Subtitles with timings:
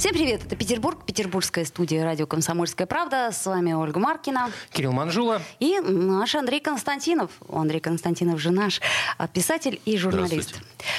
[0.00, 3.32] Всем привет, это Петербург, петербургская студия радио «Комсомольская правда».
[3.32, 4.50] С вами Ольга Маркина.
[4.72, 5.42] Кирилл Манжула.
[5.58, 7.30] И наш Андрей Константинов.
[7.52, 8.80] Андрей Константинов же наш
[9.18, 10.54] а, писатель и журналист.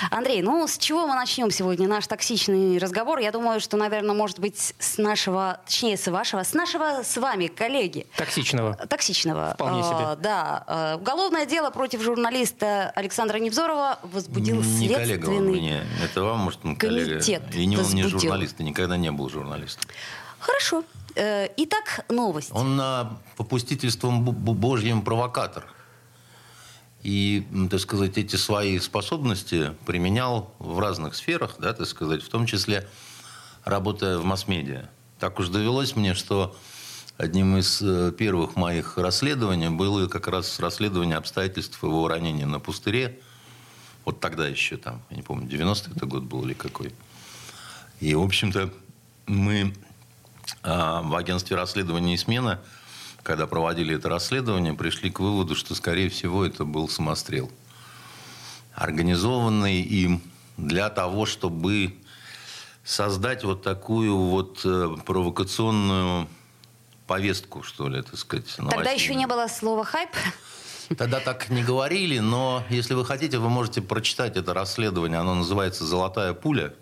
[0.09, 3.19] Андрей, ну с чего мы начнем сегодня наш токсичный разговор?
[3.19, 7.47] Я думаю, что, наверное, может быть, с нашего, точнее, с вашего, с нашего с вами
[7.47, 8.07] коллеги.
[8.17, 8.75] Токсичного.
[8.75, 9.53] Токсичного.
[9.55, 9.95] Вполне себе.
[9.99, 10.63] А, да.
[10.67, 15.83] А, уголовное дело против журналиста Александра Невзорова возбудил Не коллега он следственный мне.
[16.03, 17.11] Это вам, может, он коллега.
[17.11, 18.19] комитет И не, он не возбудил.
[18.29, 19.89] журналист, и никогда не был журналистом.
[20.39, 20.83] Хорошо.
[21.15, 22.49] Э, Итак, новость.
[22.53, 25.65] Он на попустительством Божьим провокатор.
[27.03, 32.45] И, так сказать, эти свои способности применял в разных сферах, да, так сказать, в том
[32.45, 32.87] числе
[33.63, 34.89] работая в масс-медиа.
[35.19, 36.55] Так уж довелось мне, что
[37.17, 43.19] одним из э, первых моих расследований было как раз расследование обстоятельств его ранения на пустыре.
[44.05, 46.93] Вот тогда еще там, я не помню, 90-й это год был или какой.
[47.99, 48.73] И, в общем-то,
[49.27, 49.75] мы
[50.63, 52.59] а, в агентстве расследования и смена,
[53.23, 57.51] когда проводили это расследование, пришли к выводу, что, скорее всего, это был самострел.
[58.73, 60.21] Организованный им
[60.57, 61.95] для того, чтобы
[62.83, 66.27] создать вот такую вот э, провокационную
[67.05, 68.45] повестку, что ли, так сказать.
[68.55, 68.95] Тогда новостную.
[68.95, 70.09] еще не было слова хайп.
[70.97, 75.19] Тогда так не говорили, но если вы хотите, вы можете прочитать это расследование.
[75.19, 76.73] Оно называется «Золотая пуля».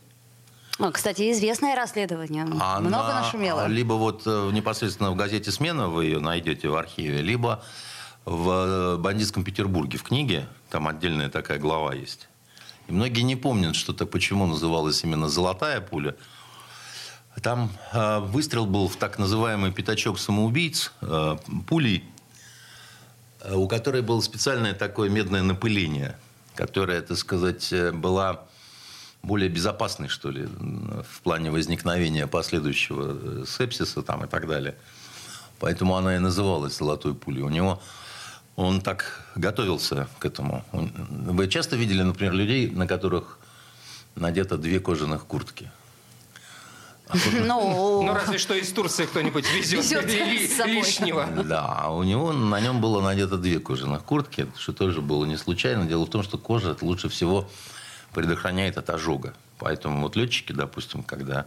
[0.80, 2.44] Ну, кстати, известное расследование.
[2.44, 3.68] Она Много нашумело.
[3.68, 7.62] Либо вот э, непосредственно в газете «Смена» вы ее найдете в архиве, либо
[8.24, 10.48] в э, «Бандитском Петербурге» в книге.
[10.70, 12.30] Там отдельная такая глава есть.
[12.88, 16.16] И многие не помнят, что-то почему называлась именно «Золотая пуля».
[17.44, 21.38] Там э, выстрел был в так называемый пятачок самоубийц э,
[21.68, 22.06] пулей,
[23.42, 26.18] э, у которой было специальное такое медное напыление,
[26.56, 28.46] которое, так сказать, была
[29.22, 34.76] более безопасной, что ли, в плане возникновения последующего э, сепсиса там, и так далее.
[35.60, 37.42] Поэтому она и называлась «Золотой пулей».
[37.44, 37.82] У него
[38.56, 40.64] он так готовился к этому.
[40.72, 43.40] Он- Вы часто видели, например, людей, на которых
[44.16, 45.70] надето две кожаных куртки?
[47.34, 51.26] Ну, Ну, разве что из Турции кто-нибудь везет, Везет лишнего.
[51.44, 55.38] Да, а у него на нем было надето две кожаных куртки, что тоже было не
[55.38, 55.86] случайно.
[55.86, 57.50] Дело в том, что кожа лучше всего
[58.14, 59.34] предохраняет от ожога.
[59.58, 61.46] Поэтому вот летчики, допустим, когда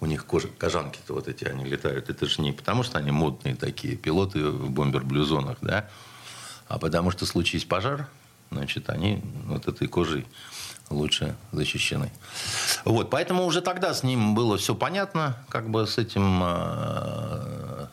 [0.00, 3.56] у них кожа, кожанки-то вот эти, они летают, это же не потому, что они модные
[3.56, 5.88] такие, пилоты в бомбер-блюзонах, да,
[6.68, 8.06] а потому что случись пожар,
[8.50, 10.26] значит, они вот этой кожей
[10.90, 12.12] лучше защищены.
[12.84, 17.86] Вот, поэтому уже тогда с ним было все понятно, как бы с этим э,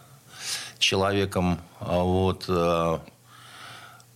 [0.77, 1.59] человеком.
[1.79, 2.45] А Вот.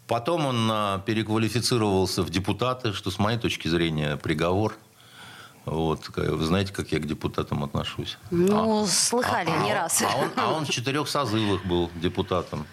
[0.07, 4.75] Потом он э, переквалифицировался в депутаты, что с моей точки зрения приговор.
[5.65, 6.09] Вот.
[6.15, 8.17] Вы знаете, как я к депутатам отношусь?
[8.29, 10.03] ну, слыхали А- не а- раз.
[10.03, 12.67] А он, а он в четырех созывах был депутатом.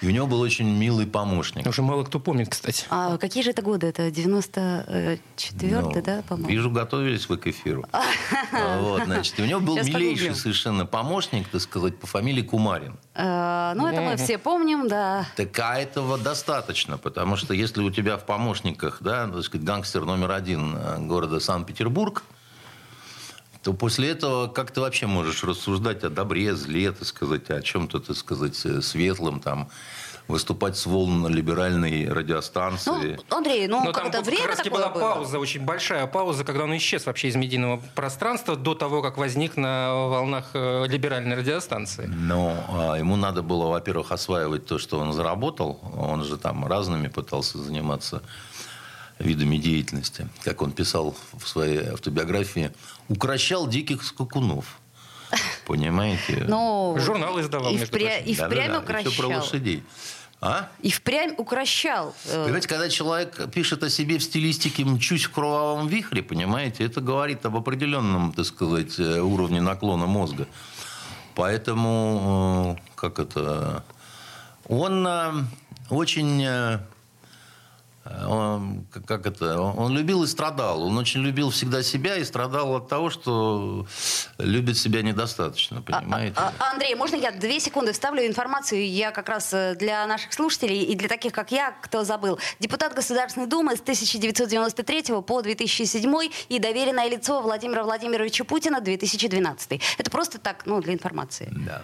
[0.00, 1.66] И у него был очень милый помощник.
[1.66, 2.84] Уже мало кто помнит, кстати.
[2.90, 3.86] А какие же это годы?
[3.86, 5.20] Это 94-й,
[5.70, 6.48] Ну, да, по-моему?
[6.48, 7.84] Вижу, готовились вы к эфиру.
[8.80, 12.96] Вот, значит, у него был Сейчас милейший совершенно помощник, так сказать, по фамилии Кумарин.
[13.14, 15.26] Э, Ну, это мы все помним, да.
[15.36, 20.04] Так а этого достаточно, потому что если у тебя в помощниках, да, так сказать, гангстер
[20.04, 22.22] номер один э, города Санкт-Петербург,
[23.64, 27.98] то после этого как ты вообще можешь рассуждать о добре, зле, так сказать, о чем-то,
[27.98, 29.70] так сказать, э, светлом, там,
[30.28, 33.18] выступать с волн либеральной радиостанции.
[33.30, 35.00] Ну, Андрей, ну, Но там как-то как время раз такое была было.
[35.00, 39.56] пауза, очень большая пауза, когда он исчез вообще из медийного пространства до того, как возник
[39.56, 42.06] на волнах э, либеральной радиостанции.
[42.06, 45.80] Но а, ему надо было, во-первых, осваивать то, что он заработал.
[45.96, 48.22] Он же там разными пытался заниматься
[49.18, 50.28] видами деятельности.
[50.42, 52.72] Как он писал в своей автобиографии,
[53.08, 54.78] укращал диких скакунов.
[55.66, 56.44] Понимаете?
[56.48, 58.30] Ну, Журнал издавал, и, между впря- прочим.
[58.30, 59.40] и впрямь Да-да-да, и всё про укращал.
[59.44, 59.82] лошадей.
[60.40, 60.68] А?
[60.82, 62.14] И впрямь укращал.
[62.26, 67.00] Э, Понимаете, когда человек пишет о себе в стилистике «мчусь в кровавом вихре», понимаете, это
[67.00, 70.46] говорит об определенном, так сказать, э, уровне наклона мозга.
[71.34, 73.84] Поэтому, э, как это,
[74.68, 75.06] он
[75.88, 76.42] очень,
[78.04, 80.82] он, как это, он любил и страдал.
[80.82, 83.86] Он очень любил всегда себя и страдал от того, что
[84.38, 86.34] любит себя недостаточно, а, понимаете?
[86.36, 88.86] А, а, Андрей, можно я две секунды вставлю информацию?
[88.86, 92.38] Я как раз э, для наших слушателей и для таких, как я, кто забыл.
[92.60, 96.14] Депутат Государственной Думы с 1993 по 2007
[96.50, 99.80] и доверенное лицо Владимира Владимировича Путина 2012.
[99.96, 101.50] Это просто так, ну, для информации.
[101.50, 101.82] Да.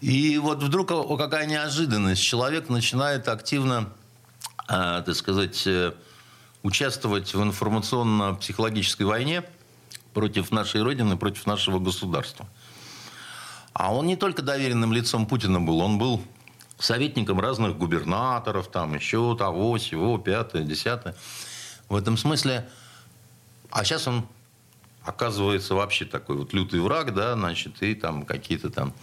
[0.00, 0.88] И вот вдруг
[1.18, 2.22] какая неожиданность.
[2.22, 4.03] Человек начинает активно, э,
[5.02, 5.92] так сказать, э,
[6.62, 9.42] участвовать в информационно-психологической войне
[10.12, 12.46] против нашей Родины, против нашего государства.
[13.72, 16.22] А он не только доверенным лицом Путина был, он был
[16.78, 21.14] советником разных губернаторов, там еще того, всего, пятое, десятое.
[21.88, 22.68] В этом смысле...
[23.70, 24.24] А сейчас он
[25.02, 28.94] оказывается вообще такой вот лютый враг, да, значит, и там какие-то там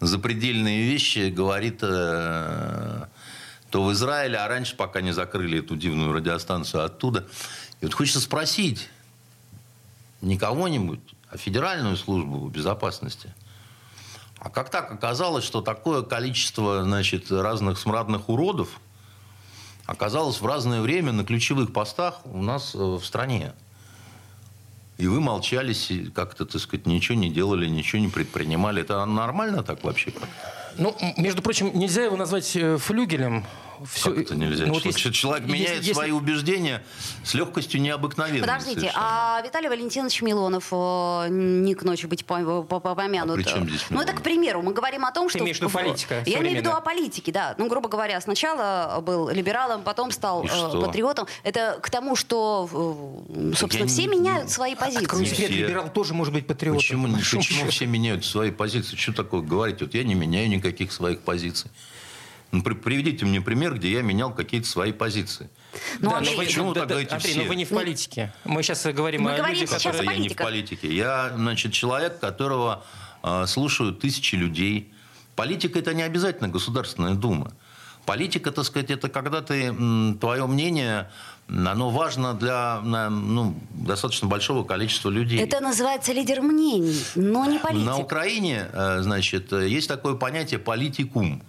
[0.00, 3.06] запредельные вещи говорит э,
[3.70, 7.26] то в Израиле, а раньше, пока не закрыли эту дивную радиостанцию оттуда.
[7.80, 8.88] И вот хочется спросить
[10.20, 11.00] не кого-нибудь,
[11.30, 13.32] а Федеральную службу безопасности.
[14.38, 18.80] А как так оказалось, что такое количество значит, разных смрадных уродов
[19.86, 23.52] оказалось в разное время на ключевых постах у нас э, в стране?
[24.98, 25.74] И вы молчали,
[26.14, 28.82] как-то, так сказать, ничего не делали, ничего не предпринимали.
[28.82, 30.12] Это нормально так вообще?
[30.80, 33.44] Ну, между прочим, нельзя его назвать э, флюгелем
[33.84, 34.66] все, как это нельзя?
[34.66, 36.82] Ну, вот если, человек если, меняет если, свои убеждения
[37.24, 38.40] с легкостью необыкновенной.
[38.40, 39.38] Подождите, совершенно.
[39.38, 43.38] а Виталий Валентинович Милонов э, не к ночи быть помянут.
[43.38, 44.62] А при чем здесь Ну, это к примеру.
[44.62, 45.44] Мы говорим о том, Ты что...
[45.44, 47.54] имеешь в виду политика Я имею в виду о политике, да.
[47.58, 51.26] Ну, грубо говоря, сначала был либералом, потом стал э, патриотом.
[51.42, 52.68] Это к тому, что,
[53.28, 54.08] э, собственно, все не...
[54.08, 55.04] меняют свои позиции.
[55.04, 56.80] Открой секрет, либерал тоже может быть патриотом.
[56.80, 58.96] Почему, почему все меняют свои позиции?
[58.96, 59.80] Что такое говорить?
[59.80, 61.70] Вот я не меняю никаких своих позиций.
[62.52, 65.48] Ну, приведите мне пример, где я менял какие-то свои позиции.
[66.00, 67.42] Ну, да, Андрей, но почему да, так говорите Андрей, все?
[67.42, 68.32] но вы не в политике.
[68.44, 70.04] Мы сейчас говорим Мы о говорим людях, которые...
[70.04, 70.92] Я не в политике.
[70.92, 72.84] Я, значит, человек, которого
[73.22, 74.92] э, слушают тысячи людей.
[75.36, 77.52] Политика– это не обязательно Государственная Дума.
[78.04, 79.72] Политика, так сказать, это когда ты,
[80.20, 81.08] твое мнение,
[81.46, 85.38] оно важно для ну, достаточно большого количества людей.
[85.38, 87.86] Это называется лидер мнений, но не политик.
[87.86, 91.42] На Украине, э, значит, есть такое понятие политикум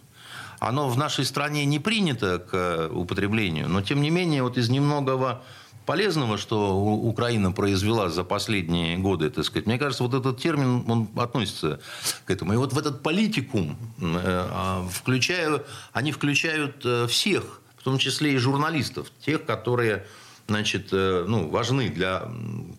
[0.61, 4.69] оно в нашей стране не принято к э, употреблению, но тем не менее вот из
[4.69, 5.41] немногого
[5.87, 11.09] полезного, что Украина произвела за последние годы, так сказать, мне кажется, вот этот термин, он
[11.15, 11.79] относится
[12.25, 12.53] к этому.
[12.53, 18.33] И вот в этот политикум э, а, включаю, они включают э, всех, в том числе
[18.33, 20.05] и журналистов, тех, которые
[20.51, 22.30] значит, э, ну, важны для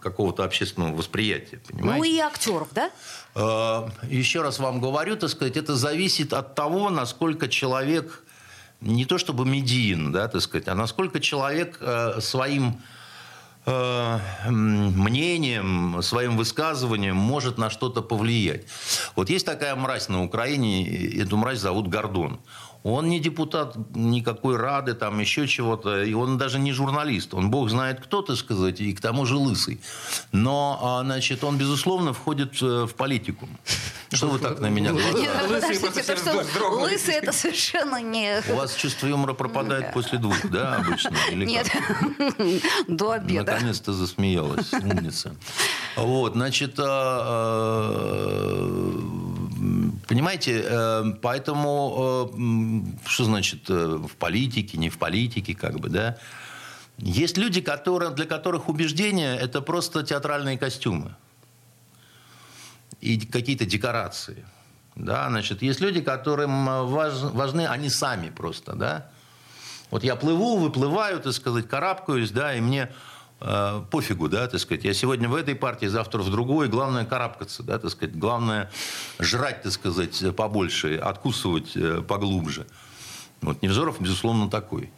[0.01, 1.59] какого-то общественного восприятия.
[1.67, 1.99] Понимаете?
[1.99, 2.91] Ну и актеров, да?
[3.35, 8.23] Э, еще раз вам говорю, так сказать, это зависит от того, насколько человек
[8.83, 12.81] не то чтобы медиин, да, так сказать, а насколько человек э, своим
[14.45, 18.63] мнением, своим высказыванием может на что-то повлиять.
[19.15, 20.85] Вот есть такая мразь на Украине,
[21.23, 22.41] эту мразь зовут Гордон.
[22.85, 27.33] Он не депутат никакой Рады, там еще чего-то, и он даже не журналист.
[27.35, 29.81] Он бог знает кто, так сказать, и к тому же лысый.
[30.33, 33.49] Но, а, значит, он, безусловно, входит э, в политику.
[34.13, 35.19] Что вы так на меня глаза?
[35.49, 38.43] Лысый это совершенно не...
[38.49, 41.17] У вас чувство юмора пропадает после двух, да, обычно?
[41.33, 41.71] Нет,
[42.89, 43.53] до обеда.
[43.53, 45.37] Наконец-то засмеялась, умница.
[45.97, 46.85] Вот, значит, а,
[47.25, 48.63] а,
[50.09, 56.19] Понимаете, э, поэтому, э, что значит э, в политике, не в политике, как бы, да?
[56.99, 61.15] Есть люди, которые, для которых убеждения– это просто театральные костюмы
[63.01, 64.45] и какие-то декорации.
[64.95, 69.11] Да, значит, есть люди, которым важ, важны они сами просто, да.
[69.91, 72.91] Вот я плыву, выплываю, так сказать, карабкаюсь, да, и мне
[73.43, 74.85] э, пофигу, да, так сказать.
[74.85, 76.69] Я сегодня в этой партии, завтра в другой.
[76.69, 78.17] Главное карабкаться, да, так сказать.
[78.17, 78.71] Главное
[79.19, 82.67] жрать, так сказать, побольше, откусывать э, поглубже.
[83.41, 84.91] Вот Невзоров, безусловно, такой.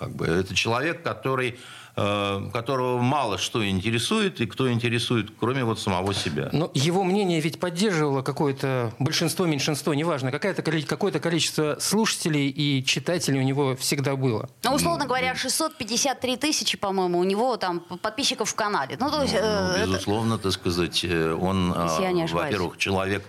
[0.00, 1.60] Как бы это человек, который
[1.96, 6.48] Э, которого мало что интересует, и кто интересует, кроме вот самого себя.
[6.52, 13.40] Но его мнение ведь поддерживало какое-то большинство, меньшинство, неважно, какое-то какое-то количество слушателей и читателей
[13.40, 14.48] у него всегда было.
[14.62, 18.96] Ну, условно говоря, 653 тысячи, по-моему, у него там подписчиков в канале.
[18.98, 20.44] Ну, то есть, ну, э, безусловно, это...
[20.44, 23.24] так сказать, э, он, во-первых, человек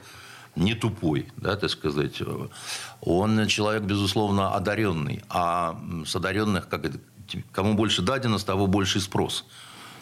[0.55, 2.21] не тупой, да, так сказать.
[3.01, 5.23] Он человек, безусловно, одаренный.
[5.29, 6.99] А с одаренных, как это,
[7.51, 9.45] кому больше дадено, с того больше спрос.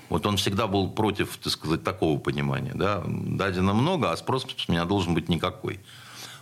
[0.09, 2.71] Вот он всегда был против, так сказать, такого понимания.
[2.73, 3.03] Да?
[3.05, 5.79] Дадено много, а спрос с меня должен быть никакой.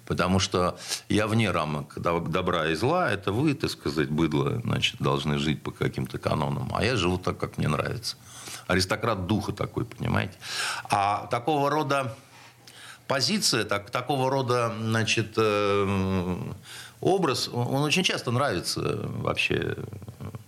[0.06, 3.12] Потому что я вне рамок добра и зла.
[3.12, 6.72] Это вы, так сказать, быдло, значит, должны жить по каким-то канонам.
[6.74, 8.16] А я живу так, как мне нравится.
[8.68, 10.36] Аристократ духа такой, понимаете?
[10.90, 12.16] А такого рода
[13.08, 16.38] позиция, так, такого рода, значит, э,
[17.02, 19.76] образ, он очень часто нравится вообще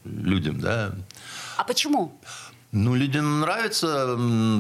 [0.04, 0.94] людям, да.
[1.58, 2.20] А почему?
[2.72, 4.16] Ну, людям нравится...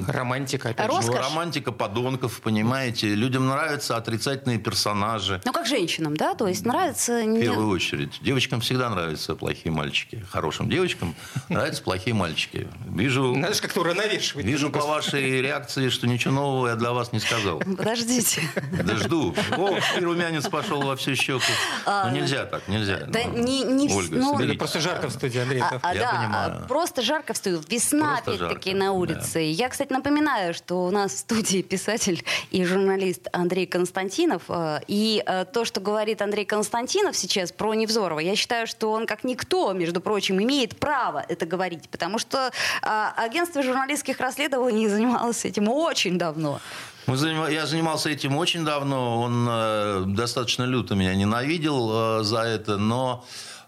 [0.07, 1.15] Романтика, опять Роскошь.
[1.15, 1.21] же.
[1.21, 3.13] Романтика подонков, понимаете.
[3.13, 5.39] Людям нравятся отрицательные персонажи.
[5.45, 6.33] Ну, как женщинам, да?
[6.33, 7.21] То есть нравится...
[7.23, 8.19] В первую очередь.
[8.21, 10.25] Девочкам всегда нравятся плохие мальчики.
[10.31, 11.13] Хорошим девочкам
[11.49, 12.67] нравятся плохие мальчики.
[12.87, 13.35] Вижу...
[13.35, 14.43] Надо же как-то уравновешивать.
[14.43, 17.59] Вижу по вашей реакции, что ничего нового я для вас не сказал.
[17.59, 18.41] Подождите.
[18.83, 19.35] Да жду.
[19.55, 21.43] О, и румянец пошел во всю щеку.
[21.85, 23.01] Ну, нельзя так, нельзя.
[23.07, 25.61] Да Ну, не, Ольга, ну, просто жарко в студии, Андрей.
[25.61, 26.59] А, а, Я да, понимаю.
[26.63, 27.61] а, просто жарко в студию.
[27.69, 29.39] Весна, Просто опять-таки, на улице.
[29.39, 34.43] Я, кстати, напоминаю, что у нас в студии писатель и журналист Андрей Константинов.
[34.49, 39.05] э, И э, то, что говорит Андрей Константинов сейчас про Невзорова, я считаю, что он
[39.05, 41.89] как никто, между прочим, имеет право это говорить.
[41.89, 42.51] Потому что
[42.81, 46.59] а, агентство журналистских расследований занималось этим очень давно.
[47.07, 49.21] Я занимался этим очень давно.
[49.21, 53.58] Он э, достаточно люто меня ненавидел э, за это, но э,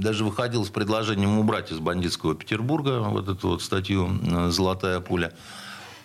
[0.00, 5.32] даже выходил с предложением убрать из бандитского Петербурга вот эту вот статью э, «Золотая пуля».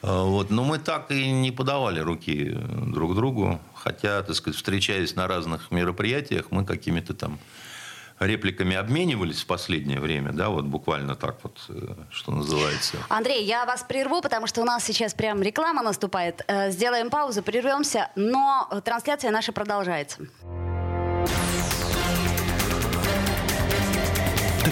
[0.02, 0.50] Э, Вот.
[0.50, 3.60] Но мы так и не подавали руки друг другу.
[3.74, 7.40] Хотя, так сказать, встречаясь на разных мероприятиях, мы какими-то там
[8.20, 12.98] репликами обменивались в последнее время, да, вот буквально так вот, э, что называется.
[13.10, 16.44] Андрей, я вас прерву, потому что у нас сейчас прям реклама наступает.
[16.48, 20.28] Э, Сделаем паузу, прервемся, но э, трансляция наша продолжается.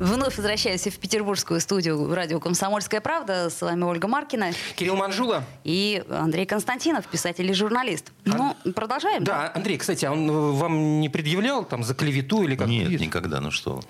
[0.00, 3.50] Вновь возвращаюсь в петербургскую студию радио «Комсомольская правда».
[3.50, 5.44] С вами Ольга Маркина Кирилл Манжула.
[5.62, 8.10] и Андрей Константинов, писатель и журналист.
[8.24, 9.24] Ну, продолжаем?
[9.24, 12.66] Да, Андрей, кстати, а он э, вам не предъявлял там за клевету или как?
[12.66, 13.82] Нет, никогда, ну что.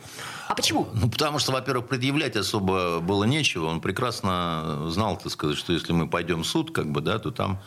[0.48, 0.88] А почему?
[0.94, 3.66] Ну, потому что, во-первых, предъявлять особо было нечего.
[3.66, 7.30] Он прекрасно знал, так сказать, что если мы пойдем в суд, как бы, да, то
[7.30, 7.60] там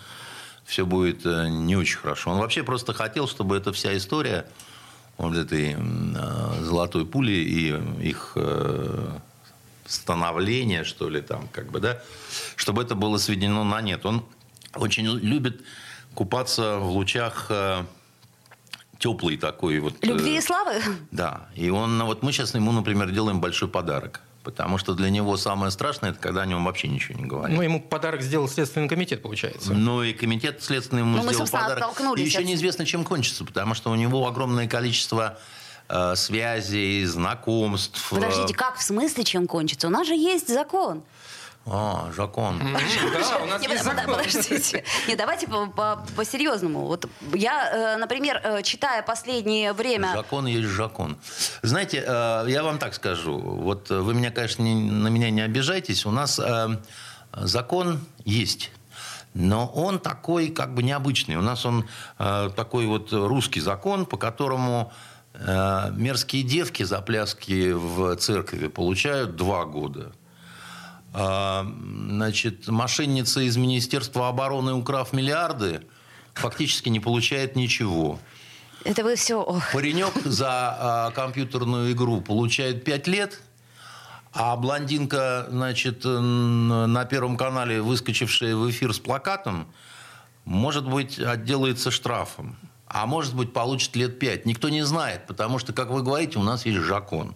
[0.66, 2.32] все будет э, не очень хорошо.
[2.32, 4.48] Он вообще просто хотел, чтобы эта вся история
[5.18, 9.20] вот этой э, золотой пули и их э,
[9.86, 12.02] становление, что ли, там, как бы, да,
[12.56, 14.06] чтобы это было сведено на нет.
[14.06, 14.26] Он
[14.76, 15.62] очень любит
[16.14, 17.84] купаться в лучах э,
[18.98, 19.96] теплой такой вот...
[20.02, 20.82] э, Любви и славы?
[21.12, 24.22] да, и он, вот мы сейчас ему, например, делаем большой подарок.
[24.44, 27.56] Потому что для него самое страшное, это когда о нем вообще ничего не говорят.
[27.56, 29.74] Ну, ему подарок сделал Следственный комитет, получается.
[29.74, 31.84] Ну и комитет следственный ему Ну, мы, сделал собственно, подарок.
[31.84, 35.38] оттолкнулись И еще от- неизвестно, чем кончится, потому что у него огромное количество
[35.90, 38.12] э, связей, знакомств.
[38.12, 39.88] э, Подождите, как в смысле, чем кончится?
[39.88, 41.04] У нас же есть закон.
[41.66, 42.60] А, закон.
[42.60, 44.16] Да, у нас Не, есть под- закон.
[44.16, 44.84] Подождите.
[45.08, 46.88] Не, давайте по- по- по-серьезному.
[46.88, 50.12] Вот я, э, например, э, читая последнее время...
[50.14, 51.18] Закон есть закон.
[51.62, 53.38] Знаете, э, я вам так скажу.
[53.40, 56.06] Вот вы меня, конечно, не- на меня не обижайтесь.
[56.06, 56.40] У нас
[57.36, 58.72] закон есть.
[59.34, 61.38] Но он такой как бы необычный.
[61.38, 61.88] У нас он
[62.20, 64.92] э, такой вот русский закон, по которому
[65.34, 70.12] э, мерзкие девки за пляски в церкви получают два года.
[71.14, 71.66] А,
[72.14, 75.82] Значит, мошенница из Министерства обороны, украв миллиарды,
[76.34, 78.20] фактически не получает ничего.
[78.84, 79.42] Это вы все...
[79.42, 79.64] ох.
[79.72, 83.42] Паренек за а, компьютерную игру получает 5 лет,
[84.32, 89.68] а блондинка, значит, на Первом канале, выскочившая в эфир с плакатом,
[90.46, 92.58] может быть, отделается штрафом.
[92.94, 94.46] А может быть, получит лет 5.
[94.46, 97.36] Никто не знает, потому что, как вы говорите, у нас есть закон.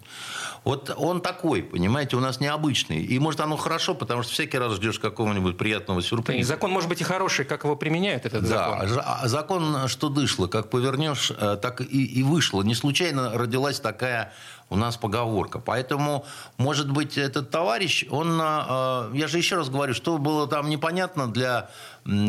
[0.62, 3.02] Вот он такой, понимаете, у нас необычный.
[3.02, 6.46] И может оно хорошо, потому что всякий раз ждешь какого-нибудь приятного И сюрприза.
[6.48, 8.88] закон может быть и хороший, как его применяют, этот Да, закон.
[8.88, 12.62] за- а закон, что дышло, как повернешь, э, так и, и вышло.
[12.62, 14.32] Не случайно родилась такая
[14.70, 15.58] у нас поговорка.
[15.58, 16.24] Поэтому,
[16.56, 21.26] может быть, этот товарищ, он, э, я же еще раз говорю, что было там непонятно
[21.26, 21.70] для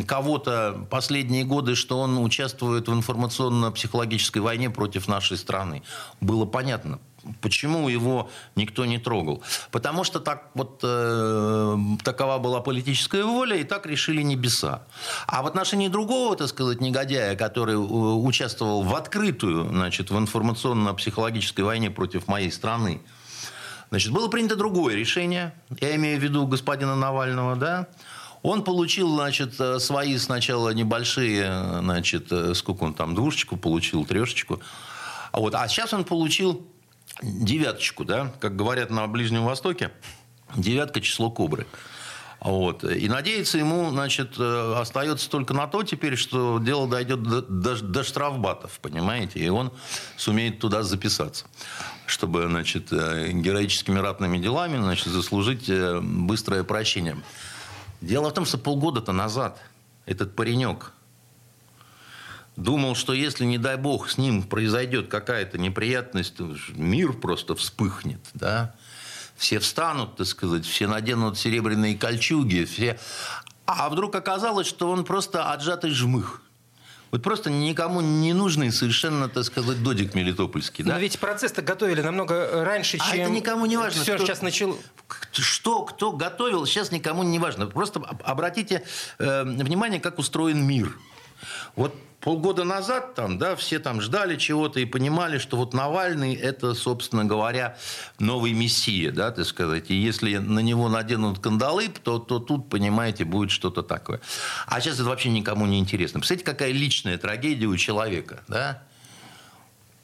[0.08, 5.84] кого-то последние годы, что он участвует в информационно-психологической войне против нашей страны.
[6.20, 7.00] Было понятно.
[7.42, 9.44] Почему его никто не трогал?
[9.72, 14.84] Потому что так вот э, такова была политическая воля, и так решили небеса.
[15.28, 21.64] А в отношении другого, так сказать, негодяя, который э, участвовал в открытую, значит, в информационно-психологической
[21.64, 23.02] войне против моей страны,
[23.90, 27.88] Значит, было принято другое решение, я имею в виду господина Навального, да,
[28.44, 34.62] он получил, значит, э, свои сначала небольшие, значит, э, сколько он там, двушечку получил, трешечку.
[35.34, 36.66] Вот, а сейчас он получил
[37.22, 39.92] девяточку, да, как говорят на Ближнем Востоке,
[40.56, 41.66] девятка число кобры.
[42.42, 42.86] Вот.
[42.86, 48.04] И надеяться ему, значит, э, остается только на то теперь, что дело дойдет до, до,
[48.04, 49.74] штрафбатов, понимаете, и он
[50.16, 51.46] сумеет туда записаться,
[52.06, 55.70] чтобы, значит, героическими ратными делами, значит, заслужить
[56.02, 57.18] быстрое прощение.
[58.00, 59.60] Дело в том, что полгода-то назад
[60.06, 60.94] этот паренек
[62.56, 66.36] думал, что если, не дай бог, с ним произойдет какая-то неприятность,
[66.70, 68.76] мир просто вспыхнет, да,
[69.40, 73.00] все встанут, так сказать, все наденут серебряные кольчуги, все...
[73.66, 76.42] А вдруг оказалось, что он просто отжатый жмых–
[77.12, 80.84] вот просто никому не нужный совершенно, так сказать, додик мелитопольский.
[80.84, 80.94] Да?
[80.94, 83.22] Но ведь процесс-то готовили намного раньше, а чем...
[83.22, 84.04] это никому не важно.
[84.04, 84.78] Все кто, сейчас начал...
[85.32, 87.66] Что, кто готовил, сейчас никому не важно.
[87.66, 88.84] Просто обратите
[89.18, 90.96] э, внимание, как устроен мир.
[91.76, 96.74] Вот полгода назад там, да, все там ждали чего-то и понимали, что вот Навальный– это,
[96.74, 97.78] собственно говоря,
[98.20, 99.90] новый мессия, да, так сказать.
[99.90, 104.20] И если на него наденут кандалы, то, то тут, понимаете, будет что-то такое.
[104.68, 106.20] А сейчас это вообще никому не интересно.
[106.20, 108.84] Представляете, какая личная трагедия у человека, да?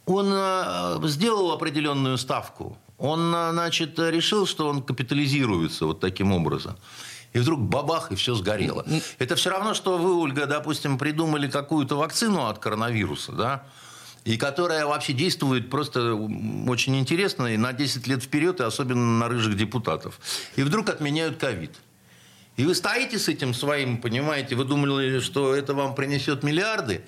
[0.06, 2.78] Он э, сделал определенную ставку.
[3.00, 6.78] Он, э, значит, решил, что он капитализируется вот таким образом
[7.36, 8.86] и вдруг бабах, и все сгорело.
[9.20, 13.64] Это все равно, что вы, Ольга, допустим, придумали какую-то вакцину от коронавируса, да,
[14.24, 19.28] и которая вообще действует просто очень интересно и на 10 лет вперед, и особенно на
[19.28, 20.18] рыжих депутатов.
[20.56, 21.76] И вдруг отменяют ковид.
[22.56, 27.02] И вы стоите с этим своим, понимаете, вы думали, что это вам принесет миллиарды,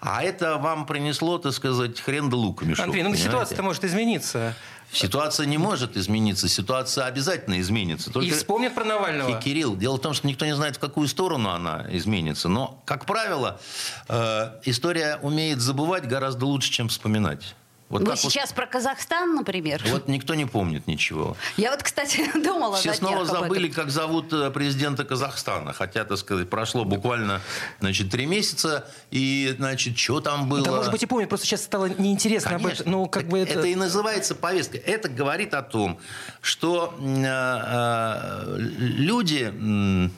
[0.00, 2.86] а это вам принесло, так сказать, хрен да лука мешок.
[2.86, 4.54] Андрей, ну ситуация-то может измениться.
[4.92, 8.10] Ситуация не может измениться, ситуация обязательно изменится.
[8.10, 8.28] Только...
[8.28, 9.38] И вспомнят про Навального.
[9.38, 12.48] И, Кирилл, дело в том, что никто не знает, в какую сторону она изменится.
[12.48, 13.60] Но, как правило,
[14.08, 17.54] э, история умеет забывать гораздо лучше, чем вспоминать.
[17.88, 19.80] Вот Вы сейчас вот, про Казахстан, например?
[19.86, 21.36] Вот никто не помнит ничего.
[21.56, 22.76] Я вот, кстати, думала.
[22.76, 25.72] Все снова забыли, как зовут э, президента Казахстана.
[25.72, 27.40] Хотя, так сказать, прошло буквально,
[27.78, 30.64] значит, три месяца, и, значит, что там было?
[30.64, 32.70] Да, может быть, и помню, просто сейчас стало неинтересно Конечно.
[32.70, 32.92] об этом.
[32.92, 33.60] Ну, как бы это...
[33.60, 34.78] это и называется повестка.
[34.78, 36.00] Это говорит о том,
[36.40, 40.10] что э, э, люди э,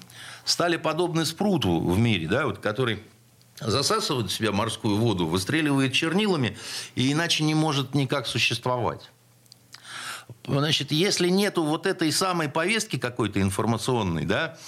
[0.47, 3.03] стали подобны спруту в мире, да, вот, который
[3.61, 6.57] засасывает в себя морскую воду, выстреливает чернилами
[6.95, 9.11] и иначе не может никак существовать.
[10.47, 14.59] Значит, если нету вот этой самой повестки какой-то информационной, да,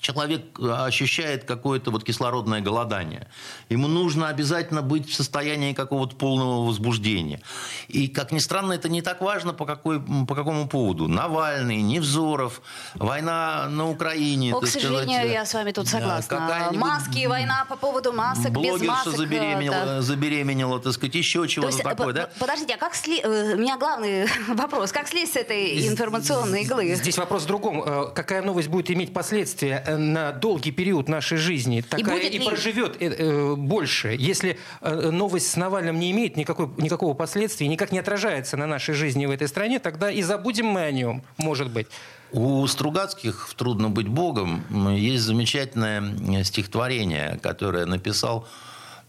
[0.00, 3.28] человек э, ощущает какое-то вот кислородное голодание.
[3.68, 7.40] Ему нужно обязательно быть в состоянии какого-то полного возбуждения.
[7.88, 11.08] И, как ни странно, это не так важно, по, какой, по какому поводу.
[11.08, 12.60] Навальный, Невзоров,
[12.94, 14.54] война на Украине.
[14.54, 16.70] О, к сожалению, сказать, я с вами тут согласна.
[16.72, 19.16] Маски, война по поводу масок, без масок.
[19.16, 20.02] забеременела, да.
[20.02, 22.30] забеременела, так сказать, еще чего-то такое, да?
[22.38, 23.20] Подождите, а как сли...
[23.22, 24.92] Э, у меня главный вопрос.
[24.92, 26.94] Как слезть с этой информационной иглы?
[26.94, 27.82] Здесь вопрос в другом.
[27.84, 32.96] Э, какая новость будет иметь последствия на долгий период нашей жизни, такая и, и проживет
[33.00, 37.98] э, э, больше, если э, новость с Навальным не имеет никакой, никакого последствия, никак не
[37.98, 41.86] отражается на нашей жизни в этой стране, тогда и забудем мы о нем, может быть.
[42.30, 48.46] У Стругацких в «Трудно быть Богом» есть замечательное стихотворение, которое написал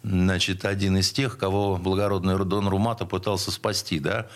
[0.03, 3.99] значит, один из тех, кого благородный Родон Румата пытался спасти.
[3.99, 4.27] Да?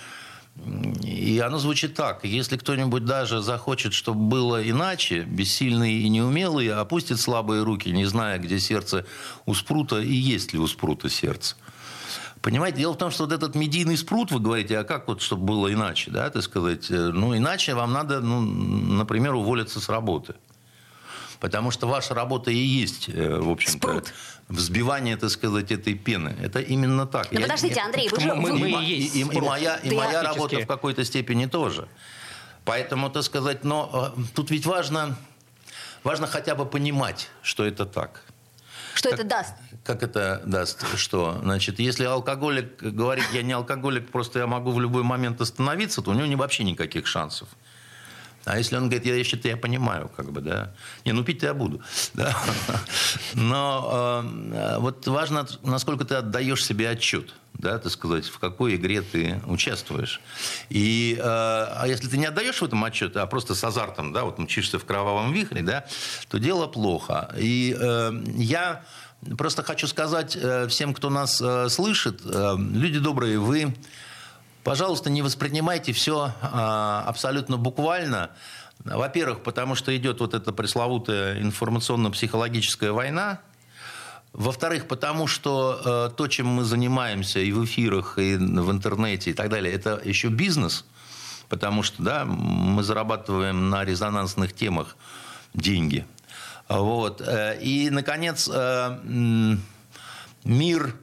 [1.01, 2.23] И оно звучит так.
[2.23, 8.37] Если кто-нибудь даже захочет, чтобы было иначе, бессильный и неумелый, опустит слабые руки, не зная,
[8.37, 9.05] где сердце
[9.45, 11.55] у спрута и есть ли у спрута сердце.
[12.41, 15.45] Понимаете, дело в том, что вот этот медийный спрут, вы говорите, а как вот, чтобы
[15.45, 20.35] было иначе, да, так сказать, э, ну, иначе вам надо, ну, например, уволиться с работы.
[21.39, 24.03] Потому что ваша работа и есть, э, в общем-то,
[24.53, 26.35] взбивание, так сказать, этой пены.
[26.41, 27.31] Это именно так.
[27.31, 28.33] Но я, подождите, Андрей, вы же...
[28.33, 31.87] Мы, мы и, и, и, и моя, и моя работа в какой-то степени тоже.
[32.65, 35.17] Поэтому, так сказать, но э, тут ведь важно,
[36.03, 38.23] важно хотя бы понимать, что это так.
[38.93, 39.53] Что как, это даст?
[39.83, 40.85] Как это даст?
[40.97, 41.39] Что?
[41.41, 46.11] Значит, если алкоголик говорит, я не алкоголик, просто я могу в любой момент остановиться, то
[46.11, 47.49] у него вообще никаких шансов.
[48.45, 50.71] А если он говорит, я еще-то я понимаю, как бы, да.
[51.05, 51.81] Не, ну пить-то я буду.
[52.13, 52.35] Да.
[53.33, 59.01] Но э, вот важно, насколько ты отдаешь себе отчет, да, так сказать, в какой игре
[59.01, 60.21] ты участвуешь.
[60.69, 64.23] И, э, а если ты не отдаешь в этом отчет, а просто с азартом, да,
[64.25, 65.85] вот мчишься в кровавом вихре, да,
[66.29, 67.33] то дело плохо.
[67.37, 68.83] И э, я
[69.37, 73.75] просто хочу сказать э, всем, кто нас э, слышит, э, люди добрые, вы
[74.63, 78.31] пожалуйста, не воспринимайте все а, абсолютно буквально.
[78.83, 83.39] Во-первых, потому что идет вот эта пресловутая информационно-психологическая война.
[84.33, 89.33] Во-вторых, потому что э, то, чем мы занимаемся и в эфирах, и в интернете, и
[89.33, 90.85] так далее, это еще бизнес.
[91.49, 94.97] Потому что да, мы зарабатываем на резонансных темах
[95.53, 96.05] деньги.
[96.67, 97.21] Вот.
[97.21, 98.97] Э, и, наконец, э,
[100.43, 100.95] мир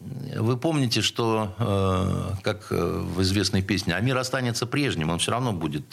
[0.00, 5.52] вы помните, что, э, как в известной песне, а мир останется прежним, он все равно
[5.52, 5.84] будет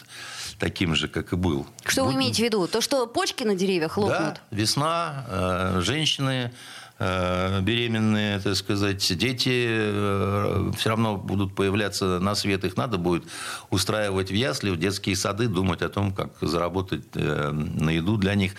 [0.58, 1.66] таким же, как и был.
[1.84, 2.14] Что Будь...
[2.14, 2.66] вы имеете в виду?
[2.68, 4.34] То, что почки на деревьях лопнут?
[4.34, 6.50] Да, весна, женщины Э,
[6.98, 13.24] беременные, так сказать, дети э, все равно будут появляться на свет, их надо будет
[13.68, 18.34] устраивать в ясли, в детские сады, думать о том, как заработать э, на еду для
[18.34, 18.52] них.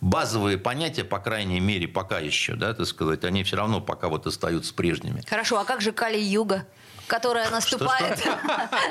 [0.00, 4.26] Базовые понятия, по крайней мере, пока еще, да, так сказать, они все равно пока вот
[4.26, 5.24] остаются прежними.
[5.28, 6.66] Хорошо, а как же Кали-Юга?
[7.10, 8.20] Которая наступает.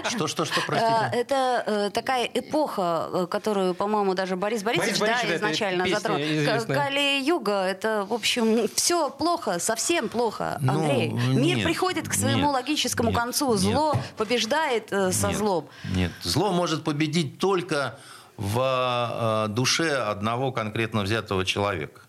[0.10, 1.10] Что, что, что, простите?
[1.14, 6.22] Э, это э, такая эпоха, э, которую, по-моему, даже Борис Борисович, да, изначально затронул.
[6.68, 11.12] Кали-юга, это, в общем, все плохо, совсем плохо, ну, Андрей.
[11.12, 13.56] Мир приходит к своему логическому концу.
[13.56, 15.70] Зло побеждает со злом.
[15.96, 17.98] Нет, зло может победить только
[18.36, 22.02] в душе одного конкретно взятого человека.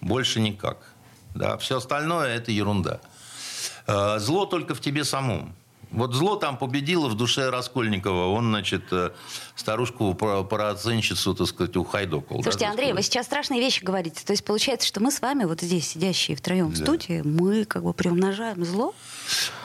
[0.00, 0.78] Больше никак.
[1.34, 3.00] Да, все остальное это ерунда.
[3.86, 5.54] Э, зло только в тебе самом.
[5.90, 8.28] Вот зло там победило в душе Раскольникова.
[8.28, 9.10] Он, значит, э,
[9.54, 12.42] старушку порооценщицу, так сказать, ухайдокал.
[12.42, 14.24] Слушайте, да, Андрей, вы сейчас страшные вещи говорите.
[14.24, 16.74] То есть получается, что мы с вами, вот здесь сидящие втроем да.
[16.74, 18.94] в студии, мы как бы приумножаем зло?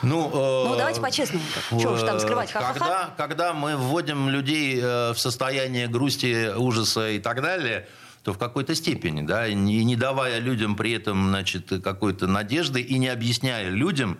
[0.02, 1.42] Ну, э, ну давайте по-честному.
[1.70, 2.50] Чего уж там скрывать?
[2.52, 2.74] Ха-ха-ха.
[2.78, 7.88] Когда, когда мы вводим людей в состояние грусти, ужаса и так далее
[8.28, 12.98] то в какой-то степени, да, и не давая людям при этом, значит, какой-то надежды и
[12.98, 14.18] не объясняя людям,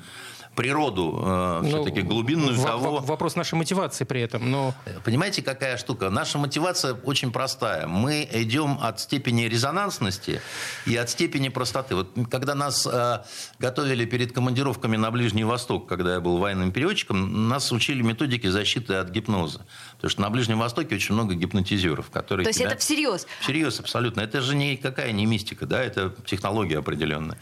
[0.59, 2.99] природу э, ну, все-таки глубинную в, того...
[2.99, 4.51] Вопрос нашей мотивации при этом.
[4.51, 4.75] Но...
[5.05, 6.11] Понимаете, какая штука?
[6.11, 7.87] Наша мотивация очень простая.
[7.87, 10.41] Мы идем от степени резонансности
[10.85, 11.95] и от степени простоты.
[11.95, 13.21] Вот когда нас э,
[13.61, 18.95] готовили перед командировками на Ближний Восток, когда я был военным переводчиком, нас учили методике защиты
[18.95, 19.65] от гипноза.
[19.95, 22.43] Потому что на Ближнем Востоке очень много гипнотизеров, которые...
[22.43, 22.71] То есть тебя...
[22.71, 23.29] это всерьез?
[23.43, 24.23] Всерьез, абсолютно.
[24.23, 27.39] Это же никакая не мистика, да, это технология определенная.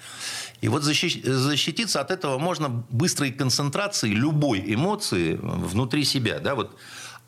[0.61, 6.40] И вот защититься от этого можно быстрой концентрацией любой эмоции внутри себя.
[6.40, 6.55] Да?
[6.55, 6.77] Вот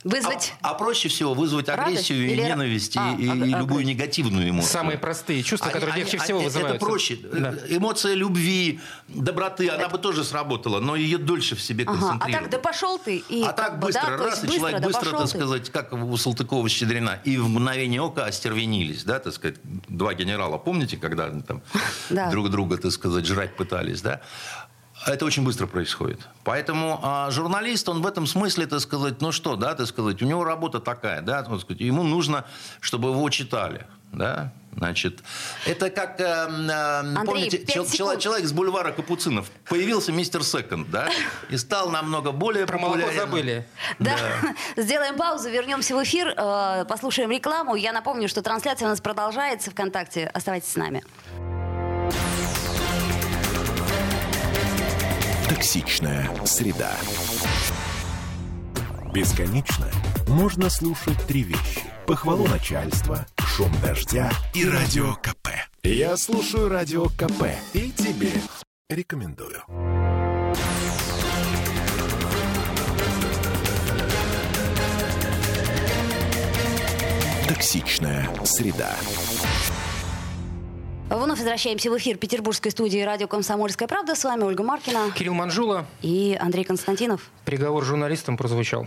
[0.05, 0.55] Вызвать...
[0.63, 2.31] А, а проще всего вызвать агрессию Радость?
[2.33, 2.43] и Или...
[2.43, 4.71] ненависть, а, и, а, и а, любую негативную эмоцию.
[4.71, 6.77] Самые простые чувства, которые они, легче всего вызываются.
[6.77, 7.19] Это проще.
[7.33, 7.55] Да.
[7.69, 9.75] Эмоция любви, доброты, это...
[9.75, 12.17] она бы тоже сработала, но ее дольше в себе ага.
[12.21, 13.25] А так, да пошел ты.
[13.29, 17.19] И а так быстро, да, раз, и человек да быстро, так сказать, как у Салтыкова-Щедрина,
[17.25, 19.57] и в мгновение ока остервенились, да, так сказать,
[19.89, 21.61] два генерала, помните, когда они там
[22.31, 24.21] друг друга, так сказать, жрать пытались, да?
[25.09, 26.21] Это очень быстро происходит.
[26.45, 30.27] Поэтому а, журналист, он в этом смысле, так сказать, ну что, да, так сказать, у
[30.27, 32.45] него работа такая, да, так сказать, ему нужно,
[32.81, 35.25] чтобы его читали, да, Значит,
[35.67, 39.51] это как, э, э, Андрей, помните, чел, человек с бульвара Капуцинов.
[39.69, 41.09] Появился мистер Секонд, да,
[41.51, 43.17] и стал намного более Про популярен.
[43.19, 43.67] забыли.
[43.99, 44.17] Да.
[44.17, 44.55] да.
[44.83, 47.75] Сделаем паузу, вернемся в эфир, э, послушаем рекламу.
[47.75, 50.31] Я напомню, что трансляция у нас продолжается ВКонтакте.
[50.33, 51.03] Оставайтесь с нами.
[55.49, 56.95] Токсичная среда.
[59.15, 59.87] Бесконечно
[60.29, 61.83] можно слушать три вещи.
[62.07, 65.49] Похвалу начальства, шум дождя и радио КП.
[65.83, 68.31] Я слушаю радио КП и тебе
[68.91, 69.63] рекомендую.
[77.49, 78.95] Токсичная среда.
[81.11, 84.15] Вновь возвращаемся в эфир Петербургской студии радио «Комсомольская правда».
[84.15, 85.11] С вами Ольга Маркина.
[85.13, 85.87] Кирилл Манжула.
[86.03, 87.31] И Андрей Константинов.
[87.47, 88.87] Приговор журналистам прозвучал.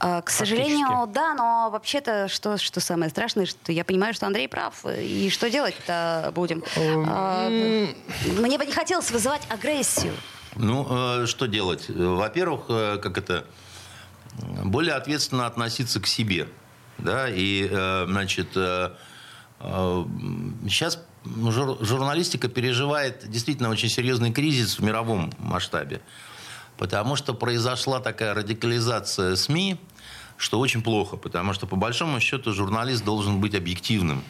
[0.00, 4.48] А, к сожалению, да, но вообще-то, что, что самое страшное, что я понимаю, что Андрей
[4.48, 4.86] прав.
[4.86, 6.64] И что делать-то будем?
[6.76, 10.14] А, мне бы не хотелось вызывать агрессию.
[10.56, 10.86] Ну,
[11.22, 11.90] э, что делать?
[11.90, 13.44] Во-первых, э, как это,
[14.64, 16.48] более ответственно относиться к себе.
[16.96, 18.48] Да, и, э, значит,
[19.60, 21.04] сейчас
[21.36, 26.00] ну, журналистика переживает действительно очень серьезный кризис в мировом масштабе.
[26.76, 29.78] Потому что произошла такая радикализация СМИ,
[30.36, 31.16] что очень плохо.
[31.16, 34.22] Потому что, по большому счету, журналист должен быть объективным.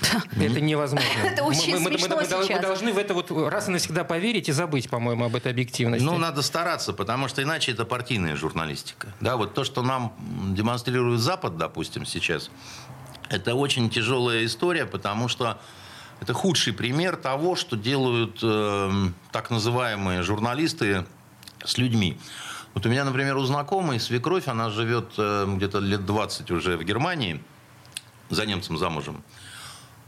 [0.36, 1.08] Это невозможно.
[1.24, 4.48] Это очень мы, мы, мы, мы, мы должны в это вот раз и навсегда поверить
[4.48, 6.04] и забыть, по-моему, об этой объективности.
[6.04, 9.08] Ну, надо стараться, потому что иначе это партийная журналистика.
[9.20, 10.14] Да, вот то, что нам
[10.54, 12.50] демонстрирует Запад, допустим, сейчас,
[13.28, 15.60] это очень тяжелая история, потому что
[16.20, 21.06] это худший пример того, что делают э, так называемые журналисты
[21.64, 22.18] с людьми.
[22.74, 26.84] Вот у меня, например, у знакомой свекровь, она живет э, где-то лет 20 уже в
[26.84, 27.42] Германии,
[28.28, 29.22] за немцем замужем.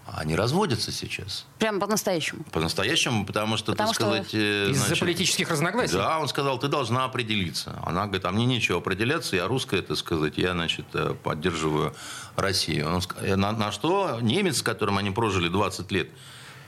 [0.06, 1.46] Они разводятся сейчас.
[1.58, 2.42] Прямо по-настоящему?
[2.50, 4.04] По-настоящему, потому что, потому так что...
[4.04, 4.34] сказать...
[4.34, 5.94] Э, Из-за политических разногласий?
[5.94, 7.78] Да, он сказал, ты должна определиться.
[7.84, 11.94] Она говорит, а мне нечего определяться, я русская, это сказать, я, значит, э, поддерживаю
[12.36, 12.88] Россию.
[12.94, 13.02] Он,
[13.38, 16.08] на, на что немец, с которым они прожили 20 лет,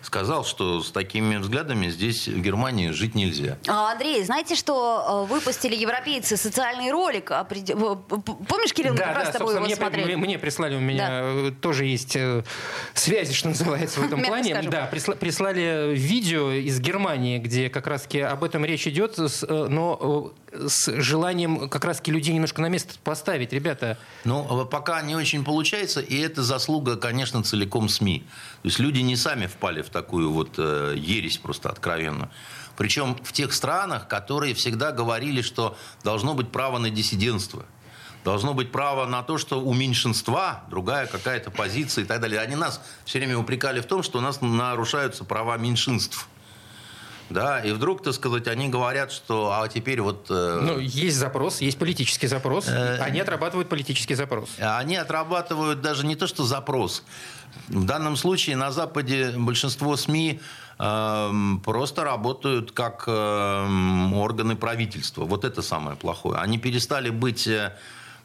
[0.05, 3.59] сказал, что с такими взглядами здесь, в Германии, жить нельзя.
[3.67, 7.29] А, Андрей, знаете, что э, выпустили европейцы социальный ролик?
[7.29, 10.15] Помнишь, Кирилл, да, мы да, с тобой его мне, смотрели?
[10.15, 11.21] Мне прислали, у меня да.
[11.23, 12.45] Э, тоже есть э,
[12.95, 14.63] связи, что называется, в этом плане.
[14.63, 21.69] Да, прислали видео из Германии, где как раз-таки об этом речь идет, но с желанием
[21.69, 23.99] как раз-таки людей немножко на место поставить, ребята.
[24.25, 28.21] Ну, пока не очень получается, и это заслуга, конечно, целиком СМИ.
[28.63, 32.31] То есть люди не сами впали в такую вот э, ересь просто откровенно.
[32.77, 37.65] Причем в тех странах, которые всегда говорили, что должно быть право на диссидентство.
[38.25, 42.41] Должно быть право на то, что у меньшинства другая какая-то позиция и так далее.
[42.41, 46.27] Они нас все время упрекали в том, что у нас нарушаются права меньшинств.
[47.31, 50.27] Да, и вдруг, так сказать, они говорят, что а теперь вот...
[50.31, 54.51] Э, ну, есть запрос, есть политический запрос, э, они отрабатывают политический запрос.
[54.59, 57.03] Они отрабатывают даже не то, что запрос.
[57.69, 60.41] В данном случае на Западе большинство СМИ
[60.79, 61.31] э,
[61.65, 65.25] просто работают как э, органы правительства.
[65.25, 66.39] Вот это самое плохое.
[66.39, 67.47] Они перестали быть...
[67.47, 67.73] Э,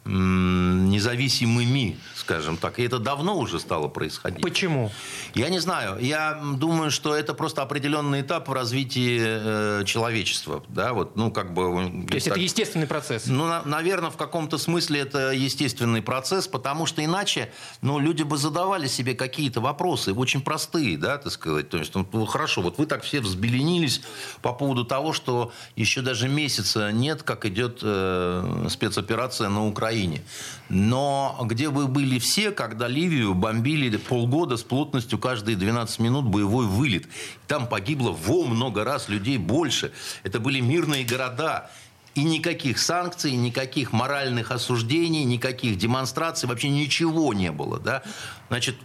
[0.06, 2.80] независимыми, скажем так.
[2.80, 4.42] И это давно уже стало происходить.
[4.42, 4.92] Почему?
[5.36, 5.98] Я не знаю.
[6.00, 10.64] Я думаю, что это просто определенный этап в развитии э, человечества.
[10.70, 12.38] Да, вот, ну, как бы, То есть так...
[12.38, 13.28] это естественный процесс?
[13.28, 18.38] Ну, на, наверное, в каком-то смысле это естественный процесс, потому что иначе ну, люди бы
[18.38, 21.70] задавали себе какие-то вопросы, очень простые, да, так сказать.
[21.70, 24.02] То есть, ну, хорошо, вот вы так все взбеленились
[24.42, 30.21] по поводу того, что еще даже месяца нет, как идет э, спецоперация на Украине Украине.
[30.69, 36.67] Но где вы были все, когда Ливию бомбили полгода с плотностью каждые 12 минут боевой
[36.67, 37.08] вылет?
[37.47, 39.91] Там погибло во много раз людей больше.
[40.23, 41.71] Это были мирные города.
[42.13, 47.80] И никаких санкций, никаких моральных осуждений, никаких демонстраций, вообще ничего не было.
[47.80, 48.04] Да?
[48.49, 48.75] Значит,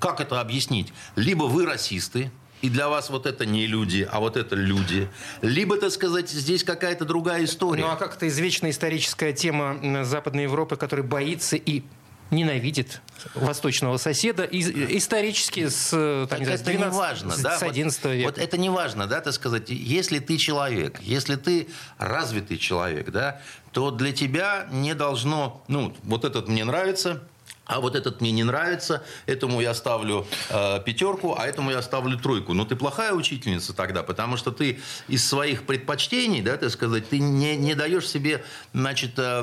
[0.00, 0.92] как это объяснить?
[1.16, 2.30] Либо вы расисты,
[2.62, 5.08] и для вас вот это не люди, а вот это люди.
[5.42, 7.82] Либо, так сказать, здесь какая-то другая история.
[7.82, 11.82] Ну а как это извечная историческая тема Западной Европы, которая боится и
[12.30, 13.00] ненавидит
[13.34, 14.60] восточного соседа и,
[14.96, 15.90] исторически с,
[16.28, 17.58] так, так 12, это не важно, да?
[17.58, 18.26] с 11 вот, века.
[18.26, 19.70] Вот это не важно, да, так сказать.
[19.70, 23.40] Если ты человек, если ты развитый человек, да,
[23.72, 27.22] то для тебя не должно, ну, вот этот мне нравится,
[27.66, 32.16] а вот этот мне не нравится, этому я ставлю э, пятерку, а этому я ставлю
[32.16, 32.54] тройку.
[32.54, 37.18] Но ты плохая учительница тогда, потому что ты из своих предпочтений, да, так сказать, ты
[37.18, 39.42] не, не даешь себе, значит, э,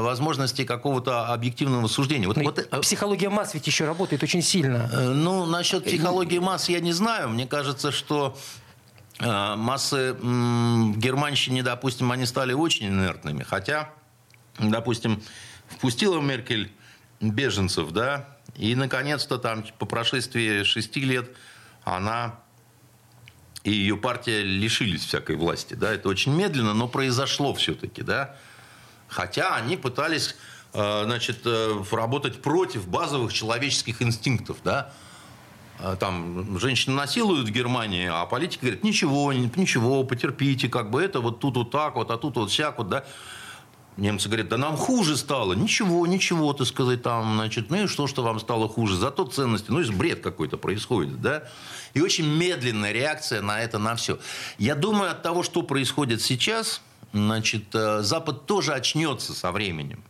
[0.00, 2.28] возможности какого-то объективного суждения.
[2.28, 4.88] Вот, вот, э, психология масс ведь еще работает очень сильно.
[4.92, 7.28] Э, ну, насчет психологии масс я не знаю.
[7.30, 8.36] Мне кажется, что
[9.18, 13.42] э, массы э, в Германщине, допустим, они стали очень инертными.
[13.42, 13.90] Хотя,
[14.60, 15.20] допустим,
[15.68, 16.70] впустила Меркель
[17.32, 21.30] беженцев, да, и, наконец-то, там, по прошествии шести лет
[21.84, 22.40] она
[23.64, 28.36] и ее партия лишились всякой власти, да, это очень медленно, но произошло все-таки, да,
[29.08, 30.36] хотя они пытались,
[30.74, 34.92] э, значит, э, работать против базовых человеческих инстинктов, да,
[35.78, 41.20] э, там женщины насилуют в Германии, а политики говорят, ничего, ничего, потерпите, как бы это
[41.20, 43.04] вот тут вот так вот, а тут вот всяк вот, да.
[43.96, 45.52] Немцы говорят, да нам хуже стало.
[45.52, 48.96] Ничего, ничего, ты сказать, там, значит, ну и что, что вам стало хуже?
[48.96, 51.44] Зато ценности, ну, и бред какой-то происходит, да?
[51.94, 54.18] И очень медленная реакция на это, на все.
[54.58, 56.80] Я думаю, от того, что происходит сейчас,
[57.12, 60.02] значит, э, Запад тоже очнется со временем.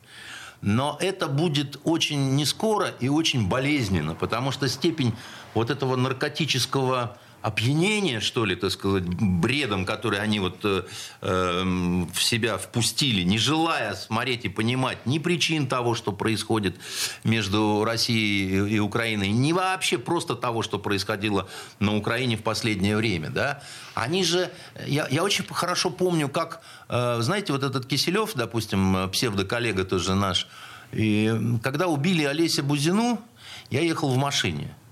[0.62, 5.14] Но это будет очень не скоро и очень болезненно, потому что степень
[5.52, 10.84] вот этого наркотического опьянение, что ли, так сказать, бредом, который они вот э,
[11.20, 16.74] э, в себя впустили, не желая смотреть и понимать ни причин того, что происходит
[17.22, 21.46] между Россией и Украиной, ни вообще просто того, что происходило
[21.80, 24.50] на Украине в последнее время, да, они же,
[24.86, 30.48] я, я очень хорошо помню, как, э, знаете, вот этот Киселев, допустим, псевдоколлега тоже наш,
[30.92, 31.30] и
[31.62, 33.20] когда убили Олеся Бузину,
[33.68, 34.74] я ехал в машине–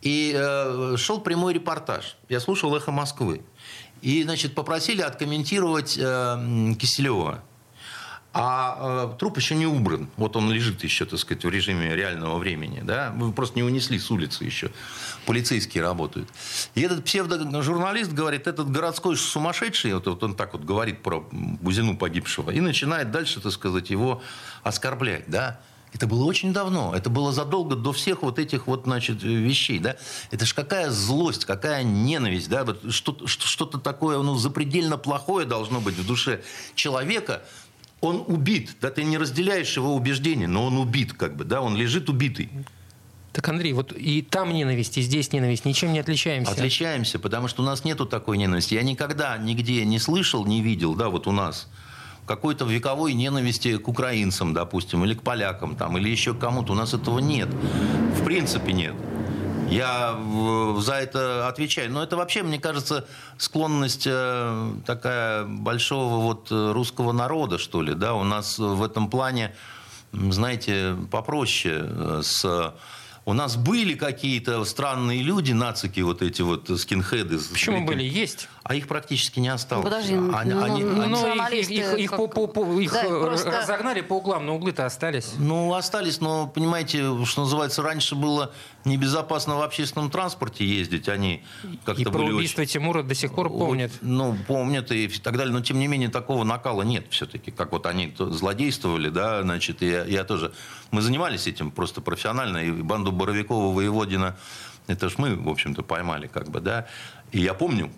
[0.00, 2.16] и э, шел прямой репортаж.
[2.28, 3.42] Я слушал «Эхо Москвы».
[4.02, 7.42] И, значит, попросили откомментировать э, Киселева.
[8.32, 10.08] а э, труп еще не убран.
[10.16, 12.80] Вот он лежит еще, так сказать, в режиме реального времени.
[12.82, 13.12] Да?
[13.14, 14.70] Вы просто не унесли с улицы еще.
[15.26, 16.30] Полицейские работают.
[16.74, 21.94] И этот псевдожурналист говорит, этот городской сумасшедший, вот, вот он так вот говорит про Бузину
[21.96, 24.22] погибшего, и начинает дальше, так сказать, его
[24.62, 25.24] оскорблять.
[25.26, 25.60] Да?
[25.92, 26.94] Это было очень давно.
[26.94, 29.96] Это было задолго до всех вот этих вот, значит, вещей, да.
[30.30, 32.64] Это ж какая злость, какая ненависть, да.
[32.64, 36.42] Вот что-то, что-то такое, ну, запредельно плохое должно быть в душе
[36.74, 37.42] человека,
[38.00, 41.76] он убит, да, ты не разделяешь его убеждения, но он убит, как бы, да, он
[41.76, 42.48] лежит убитый.
[43.32, 46.50] Так, Андрей, вот и там ненависть, и здесь ненависть, ничем не отличаемся.
[46.50, 48.74] Отличаемся, потому что у нас нету такой ненависти.
[48.74, 51.68] Я никогда нигде не слышал, не видел, да, вот у нас
[52.30, 56.74] какой-то вековой ненависти к украинцам, допустим, или к полякам, там, или еще кому-то.
[56.74, 57.48] У нас этого нет.
[57.48, 58.94] В принципе нет.
[59.68, 60.16] Я
[60.78, 61.90] за это отвечаю.
[61.90, 63.04] Но это вообще, мне кажется,
[63.36, 67.94] склонность э, такая большого вот э, русского народа, что ли.
[67.94, 68.14] Да?
[68.14, 69.52] У нас в этом плане,
[70.12, 72.72] знаете, попроще э, с
[73.26, 77.38] у нас были какие-то странные люди, нацики, вот эти вот скинхеды.
[77.52, 78.02] Почему были?
[78.02, 78.48] Есть.
[78.62, 79.84] А их практически не осталось.
[79.84, 82.92] Ну, подожди, ну, они, ну, они, ну, ну их, их, их, по, по, по, их
[82.92, 83.50] да, просто...
[83.50, 85.32] разогнали по углам, но углы-то остались.
[85.38, 88.52] Ну, остались, но, понимаете, что называется, раньше было
[88.84, 91.08] небезопасно в общественном транспорте ездить.
[91.08, 91.42] Они
[91.86, 92.72] как-то и про были убийство очень...
[92.72, 93.92] Тимура до сих пор помнят.
[94.02, 95.54] Ну, помнят и так далее.
[95.54, 97.50] Но, тем не менее, такого накала нет все-таки.
[97.50, 100.52] Как вот они злодействовали, да, значит, я, я тоже...
[100.90, 102.58] Мы занимались этим просто профессионально.
[102.58, 104.36] И банду Боровикова, Воеводина,
[104.86, 106.86] это ж мы, в общем-то, поймали, как бы, да.
[107.32, 107.90] И я помню,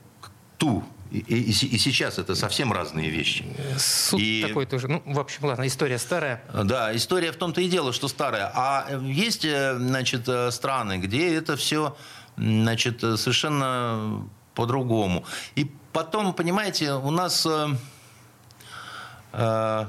[0.63, 3.45] ту и, и, и сейчас это совсем разные вещи.
[3.77, 4.89] Суд и, такой тоже.
[4.89, 6.43] Ну, в общем, ладно, история старая.
[6.65, 8.51] Да, история в том-то и дело, что старая.
[8.55, 11.97] А есть, э, значит, э, страны, где это все,
[12.39, 15.25] значит, совершенно по-другому.
[15.55, 17.69] И потом, понимаете, у нас э,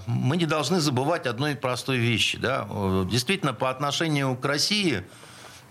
[0.07, 2.38] мы не должны забывать одной простой вещи.
[2.38, 2.67] Да?
[3.09, 5.05] Действительно, по отношению к России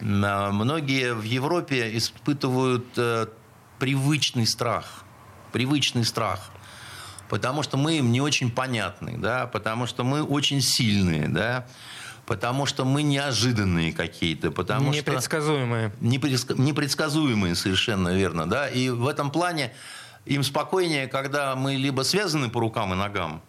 [0.00, 2.86] многие в Европе испытывают
[3.82, 5.02] привычный страх.
[5.50, 6.38] Привычный страх.
[7.28, 11.66] Потому что мы им не очень понятны, да, потому что мы очень сильные, да,
[12.24, 15.88] потому что мы неожиданные какие-то, потому непредсказуемые.
[15.90, 16.04] что...
[16.04, 16.68] Непредсказуемые.
[16.68, 18.68] Непредсказуемые, совершенно верно, да.
[18.68, 19.72] И в этом плане
[20.26, 23.42] им спокойнее, когда мы либо связаны по рукам и ногам,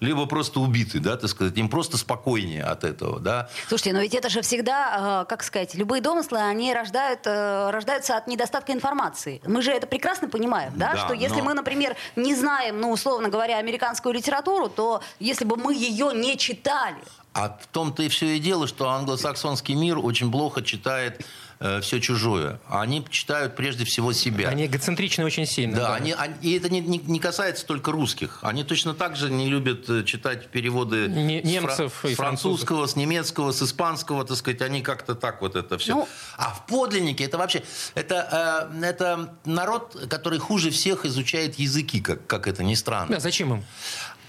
[0.00, 3.50] либо просто убиты, да, так сказать, им просто спокойнее от этого, да.
[3.68, 8.16] Слушайте, но ведь это же всегда, э, как сказать, любые домыслы, они рождают, э, рождаются
[8.16, 9.40] от недостатка информации.
[9.46, 11.44] Мы же это прекрасно понимаем, да, да что если но...
[11.44, 16.36] мы, например, не знаем, ну, условно говоря, американскую литературу, то если бы мы ее не
[16.38, 16.96] читали,
[17.32, 21.24] а в том-то и все и дело, что англосаксонский мир очень плохо читает
[21.60, 22.58] э, все чужое.
[22.68, 24.48] Они читают прежде всего себя.
[24.48, 25.76] Они эгоцентричны очень сильно.
[25.76, 25.94] Да, да.
[25.94, 28.38] Они, они, и это не, не, не касается только русских.
[28.42, 32.78] Они точно так же не любят э, читать переводы не, немцев с, фра- с французского,
[32.78, 32.90] французов.
[32.90, 34.62] с немецкого, с испанского, так сказать.
[34.62, 35.94] Они как-то так вот это все.
[35.94, 37.62] Ну, а в подлиннике это вообще...
[37.94, 43.14] Это, э, это народ, который хуже всех изучает языки, как, как это ни странно.
[43.14, 43.64] Да, зачем им?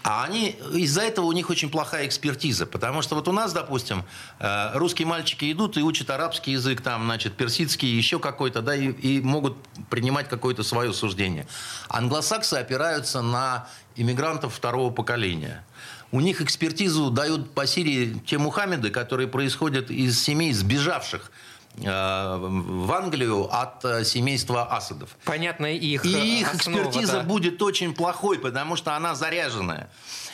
[0.03, 2.65] А они, из-за этого у них очень плохая экспертиза.
[2.65, 4.03] Потому что вот у нас, допустим,
[4.39, 8.91] э, русские мальчики идут и учат арабский язык, там, значит, персидский, еще какой-то, да, и,
[8.91, 9.57] и могут
[9.89, 11.47] принимать какое-то свое суждение.
[11.87, 15.63] Англосаксы опираются на иммигрантов второго поколения.
[16.11, 21.31] У них экспертизу дают по Сирии те Мухаммеды, которые происходят из семей сбежавших
[21.77, 25.17] в Англию от э, семейства Асадов.
[25.23, 27.23] Понятно их И э, их основа, экспертиза да.
[27.23, 29.89] будет очень плохой, потому что она заряженная.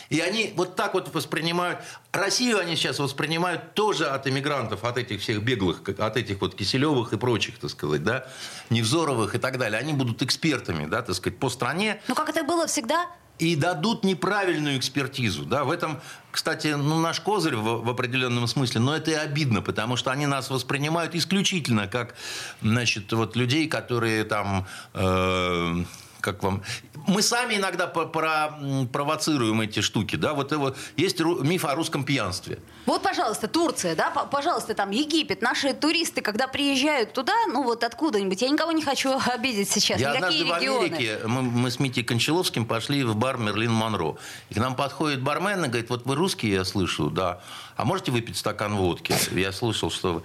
[0.10, 1.80] И они вот так вот воспринимают...
[2.12, 7.14] Россию они сейчас воспринимают тоже от иммигрантов, от этих всех беглых, от этих вот Киселевых
[7.14, 8.26] и прочих, так сказать, да,
[8.70, 9.80] Невзоровых и так далее.
[9.80, 12.02] Они будут экспертами, да, так сказать, по стране.
[12.08, 13.08] Ну, как это было всегда?
[13.40, 15.46] И дадут неправильную экспертизу.
[15.46, 15.64] Да?
[15.64, 16.00] В этом,
[16.32, 20.26] кстати, ну, наш козырь в, в определенном смысле, но это и обидно, потому что они
[20.26, 22.16] нас воспринимают исключительно как
[22.62, 24.66] значит, вот людей, которые там...
[24.94, 25.84] Э,
[26.22, 26.64] как вам...
[27.08, 28.58] Мы сами иногда про
[28.92, 30.76] провоцируем эти штуки, да, вот его...
[30.98, 32.60] есть миф о русском пьянстве.
[32.86, 38.42] Вот, пожалуйста, Турция, да, пожалуйста, там Египет, наши туристы, когда приезжают туда, ну вот откуда-нибудь,
[38.42, 42.66] я никого не хочу обидеть сейчас, я однажды в Америке, мы, мы с Митей Кончаловским
[42.66, 44.16] пошли в бар Мерлин Монро,
[44.50, 47.42] и к нам подходит бармен и говорит, вот вы русские, я слышу, да,
[47.76, 49.14] а можете выпить стакан водки?
[49.32, 50.24] Я слышал, что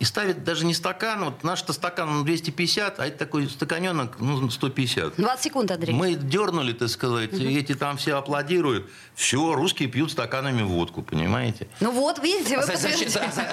[0.00, 5.14] и ставит даже не стакан, вот наш-то стакан 250, а это такой стаканенок, ну, 150.
[5.16, 5.94] 20 секунд, Андрей.
[5.94, 7.44] Мы дернули, так сказать, угу.
[7.44, 8.90] эти там все аплодируют.
[9.14, 11.68] Все, русские пьют стаканами водку, понимаете?
[11.80, 13.08] Ну вот, видите, вы зачем,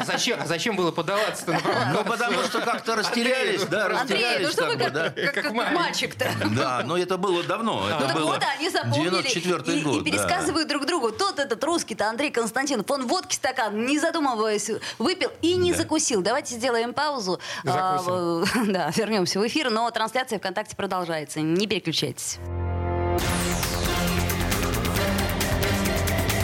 [0.06, 1.60] зачем, зачем было подаваться-то
[1.94, 4.26] Ну, потому что как-то растерялись, да, растерялись.
[4.26, 6.32] Андрей, ну что вы как, как, мальчик-то?
[6.56, 7.88] Да, но это было давно.
[7.88, 10.02] Это ну, было они запомнили и, год.
[10.02, 11.12] И пересказывают друг другу.
[11.12, 16.22] Тот этот русский-то Андрей Константинов, он водки стакан, не задумываясь, выпил и не закусил.
[16.22, 17.40] Давайте сделаем паузу.
[17.66, 18.02] А,
[18.66, 21.42] да, вернемся в эфир, но трансляция ВКонтакте продолжается.
[21.42, 22.40] Не переключайтесь.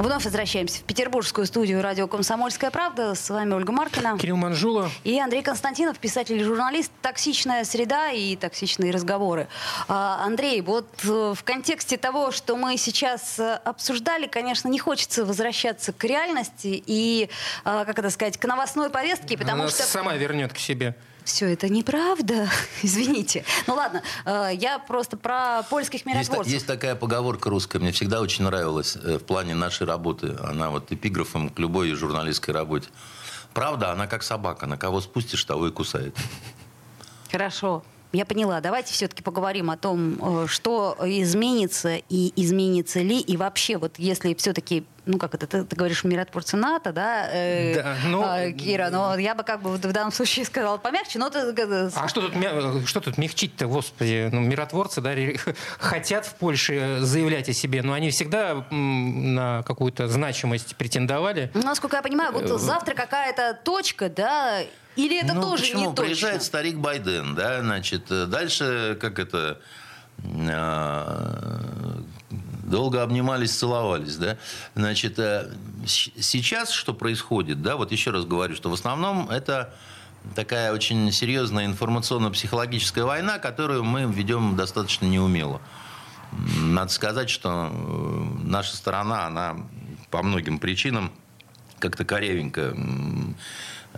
[0.00, 3.14] Вновь возвращаемся в петербургскую студию радио «Комсомольская правда».
[3.14, 4.16] С вами Ольга Маркина.
[4.16, 4.90] Кирилл Манжула.
[5.04, 6.90] И Андрей Константинов, писатель и журналист.
[7.02, 9.46] «Токсичная среда» и «Токсичные разговоры».
[9.88, 15.26] А, Андрей, вот э, в контексте того, что мы сейчас э, обсуждали, конечно, не хочется
[15.26, 17.28] возвращаться к реальности и,
[17.64, 19.82] а, как это сказать, к новостной повестке, потому Она что...
[19.82, 20.94] сама вернет к себе
[21.24, 22.48] все это неправда.
[22.82, 23.44] Извините.
[23.66, 26.46] Ну ладно, э, я просто про польских миротворцев.
[26.46, 30.36] Есть, есть такая поговорка русская, мне всегда очень нравилась э, в плане нашей работы.
[30.42, 32.88] Она вот эпиграфом к любой журналистской работе.
[33.54, 34.66] Правда, она как собака.
[34.66, 36.16] На кого спустишь, того и кусает.
[37.30, 37.82] Хорошо.
[38.12, 38.60] Я поняла.
[38.60, 43.20] Давайте все-таки поговорим о том, э, что изменится и изменится ли.
[43.20, 47.74] И вообще, вот если все-таки, ну как это, ты, ты говоришь, миротворцы НАТО, да, э,
[47.74, 51.30] да ну, э, Кира, но я бы как бы в данном случае сказала помягче, но
[51.30, 51.40] ты...
[51.94, 54.28] А что тут, что тут мягчить-то, господи?
[54.32, 55.14] Ну, миротворцы, да,
[55.78, 61.50] хотят в Польше заявлять о себе, но они всегда на какую-то значимость претендовали.
[61.54, 64.60] Ну, насколько я понимаю, вот э, завтра какая-то точка, да,
[64.96, 65.80] или это ну, тоже почему?
[65.80, 66.04] не точно?
[66.04, 69.60] Приезжает старик Байден, да, значит, э, дальше, как это,
[70.18, 71.60] э,
[72.70, 74.36] долго обнимались, целовались, да.
[74.74, 75.50] Значит, э,
[75.84, 79.74] сейчас что происходит, да, вот еще раз говорю, что в основном это
[80.34, 85.60] такая очень серьезная информационно-психологическая война, которую мы ведем достаточно неумело.
[86.32, 87.70] Надо сказать, что
[88.42, 89.56] наша сторона, она
[90.10, 91.12] по многим причинам
[91.80, 93.34] как-то корявенько Э,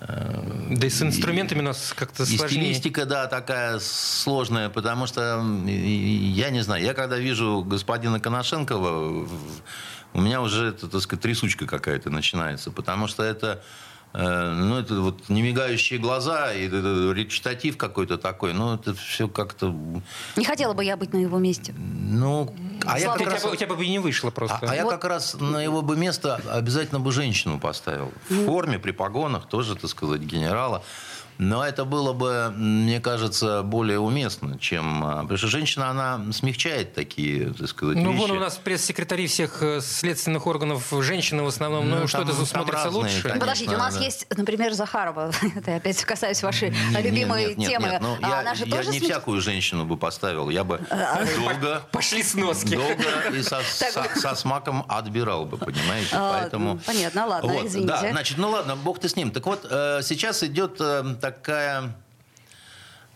[0.09, 2.71] да и с инструментами у нас как-то сложнее.
[2.71, 9.29] И стилистика, да, такая сложная, потому что, я не знаю, я когда вижу господина Коношенкова,
[10.15, 15.29] у меня уже, так сказать, трясучка какая-то начинается, потому что это Э, ну, это вот
[15.29, 19.75] немигающие глаза, и речитатив какой-то такой, ну, это все как-то...
[20.37, 21.75] Не хотела бы я быть на его месте.
[21.79, 22.55] Ну,
[22.85, 23.45] а я как раз...
[23.45, 24.59] у тебя бы и не вышло просто.
[24.63, 28.13] А, а я как раз на его бы место обязательно бы женщину поставил.
[28.29, 30.83] В форме, при погонах, тоже, так сказать, генерала.
[31.39, 35.05] Но это было бы, мне кажется, более уместно, чем...
[35.05, 38.21] А, потому что женщина, она смягчает такие, так сказать, Ну, вещи.
[38.21, 41.89] вон у нас пресс-секретари всех э, следственных органов женщины в основном.
[41.89, 43.23] Ну, ну что это смотрится разные, лучше?
[43.23, 44.01] Конечно, Подождите, у нас да.
[44.01, 45.33] есть, например, Захарова.
[45.57, 47.89] Это опять касаюсь вашей нет, любимой нет, нет, темы.
[47.89, 50.51] Нет, ну, а я, я не всякую женщину бы поставил.
[50.51, 51.83] Я бы а, долго...
[51.91, 52.77] Пошли с носки.
[52.77, 53.05] Долго
[53.35, 56.11] и со, со, со смаком отбирал бы, понимаете?
[56.13, 56.79] Поэтому...
[56.87, 57.89] Понятно, ладно, вот, извините.
[57.89, 59.31] Да, значит, ну ладно, бог ты с ним.
[59.31, 61.95] Так вот, э, сейчас идет э, такая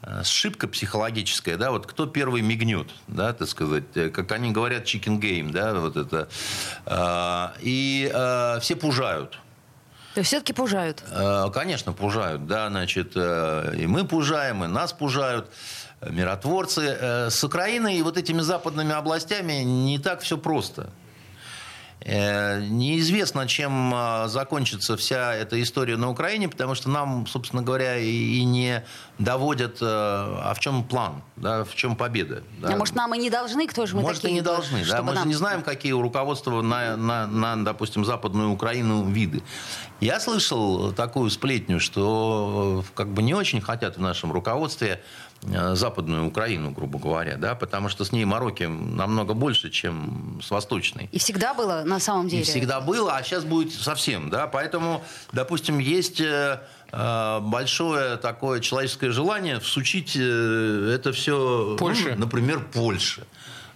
[0.02, 4.84] э, сшибка психологическая, да, вот кто первый мигнет, да, так сказать, э, как они говорят,
[4.84, 6.28] chicken game, да, вот это.
[7.60, 8.10] И
[8.62, 9.32] все пужают.
[10.14, 11.04] То есть все-таки пужают?
[11.52, 15.50] Конечно, пужают, да, значит, и мы пужаем, и нас пужают
[16.00, 17.28] миротворцы.
[17.28, 20.88] С Украиной и вот этими западными областями не так все просто.
[22.00, 27.98] Э, неизвестно, чем а, закончится вся эта история на Украине, потому что нам, собственно говоря,
[27.98, 28.84] и не
[29.18, 32.44] доводят, э, а в чем план, да, в чем победа.
[32.60, 32.74] Да.
[32.74, 34.40] А может, нам и не должны, кто же мы может, такие?
[34.40, 34.88] Может, и не должны.
[34.88, 35.02] Да.
[35.02, 35.22] Мы нам...
[35.24, 39.42] же не знаем, какие у руководства на, на, на, допустим, Западную Украину виды.
[40.00, 45.02] Я слышал такую сплетню, что э, как бы не очень хотят в нашем руководстве
[45.74, 51.08] западную Украину, грубо говоря, да, потому что с ней мороки намного больше, чем с восточной.
[51.12, 52.42] И всегда было на самом деле.
[52.42, 56.60] И всегда было, а сейчас будет совсем, да, поэтому, допустим, есть э,
[56.92, 62.14] э, большое такое человеческое желание всучить это все, Польше.
[62.16, 63.26] Ну, например, Польше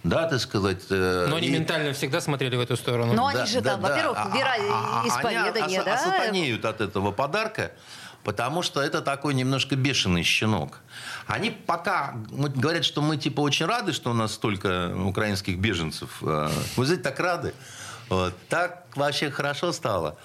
[0.02, 0.84] да, так сказать.
[0.88, 1.50] Но они и...
[1.50, 3.12] ментально всегда смотрели в эту сторону.
[3.12, 5.94] Но да, они же да, там, да, во-первых, а, вера а, исповедания, они да?
[5.94, 7.72] осатанеют от этого подарка,
[8.24, 10.80] потому что это такой немножко бешеный щенок.
[11.26, 16.20] Они пока говорят, что мы типа очень рады, что у нас столько украинских беженцев.
[16.20, 17.54] Вы знаете, так рады.
[18.08, 18.34] Вот.
[18.48, 20.16] Так вообще хорошо стало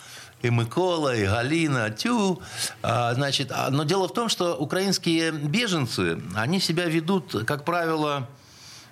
[0.45, 2.41] и Микола, и Галина, тю.
[2.81, 8.27] А, значит, а, но дело в том, что украинские беженцы, они себя ведут, как правило,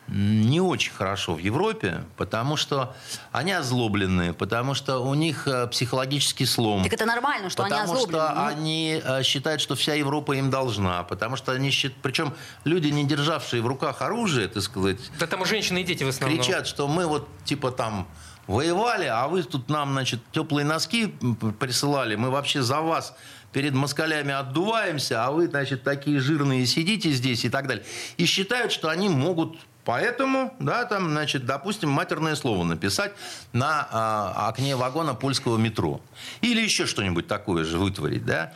[0.08, 2.96] не очень хорошо в Европе, потому что
[3.32, 6.84] они озлобленные, потому что у них э, психологический слом.
[6.84, 8.08] Так это нормально, что они озлоблены.
[8.08, 8.48] Потому что ну...
[8.48, 12.02] они э, считают, что вся Европа им должна, потому что они считают...
[12.02, 12.34] Причем
[12.66, 15.00] люди, не державшие в руках оружие, так сказать...
[15.20, 16.38] Да там женщины и дети в основном.
[16.38, 18.08] Кричат, что мы вот типа там
[18.48, 21.16] воевали, а вы тут нам, значит, теплые носки
[21.60, 23.16] присылали, мы вообще за вас
[23.54, 27.86] перед москалями отдуваемся, а вы, значит, такие жирные сидите здесь и так далее.
[28.18, 33.14] И считают, что они могут Поэтому, да, там, значит, допустим, матерное слово написать
[33.52, 36.00] на а, окне вагона польского метро.
[36.42, 38.54] Или еще что-нибудь такое же вытворить, да.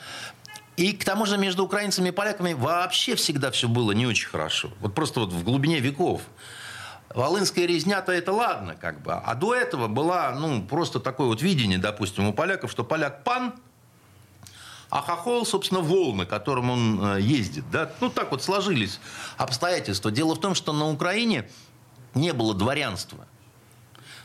[0.78, 4.72] И к тому же между украинцами и поляками вообще всегда все было не очень хорошо.
[4.80, 6.22] Вот просто вот в глубине веков.
[7.14, 9.14] Волынская резня-то это ладно, как бы.
[9.14, 13.54] А до этого была, ну, просто такое вот видение, допустим, у поляков, что поляк пан,
[14.90, 17.66] а хохол, собственно, вол, на котором он э, ездит.
[17.72, 17.92] Да?
[18.00, 19.00] Ну, так вот сложились
[19.38, 20.12] обстоятельства.
[20.12, 21.50] Дело в том, что на Украине
[22.14, 23.28] не было дворянства.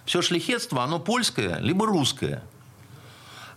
[0.04, 2.42] Все шляхетство, оно польское, либо русское.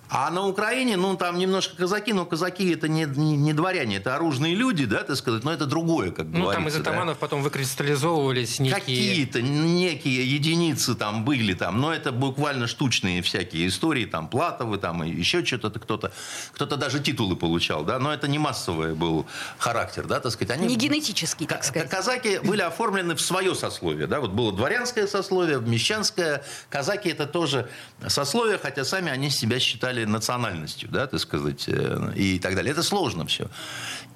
[0.10, 4.16] А на Украине, ну, там немножко казаки, но казаки это не, не, не дворяне, это
[4.16, 6.50] оружные люди, да, так сказать, но это другое, как ну, говорится.
[6.50, 7.20] Ну, там из атаманов да?
[7.20, 8.80] потом выкристаллизовывались некие...
[8.80, 15.04] Какие-то некие единицы там были, там, но это буквально штучные всякие истории, там, Платовы, там,
[15.04, 16.12] и еще что-то, кто-то,
[16.54, 19.26] кто-то даже титулы получал, да, но это не массовый был
[19.58, 20.56] характер, да, так сказать.
[20.58, 21.90] Они, не генетический, так сказать.
[21.90, 27.70] Казаки были оформлены в свое сословие, да, вот было дворянское сословие, мещанское, казаки это тоже
[28.08, 32.72] сословие, хотя сами они себя считали стали национальностью, да, так сказать, э, и так далее.
[32.72, 33.48] Это сложно все.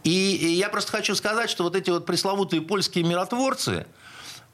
[0.03, 3.85] И, и я просто хочу сказать, что вот эти вот пресловутые польские миротворцы,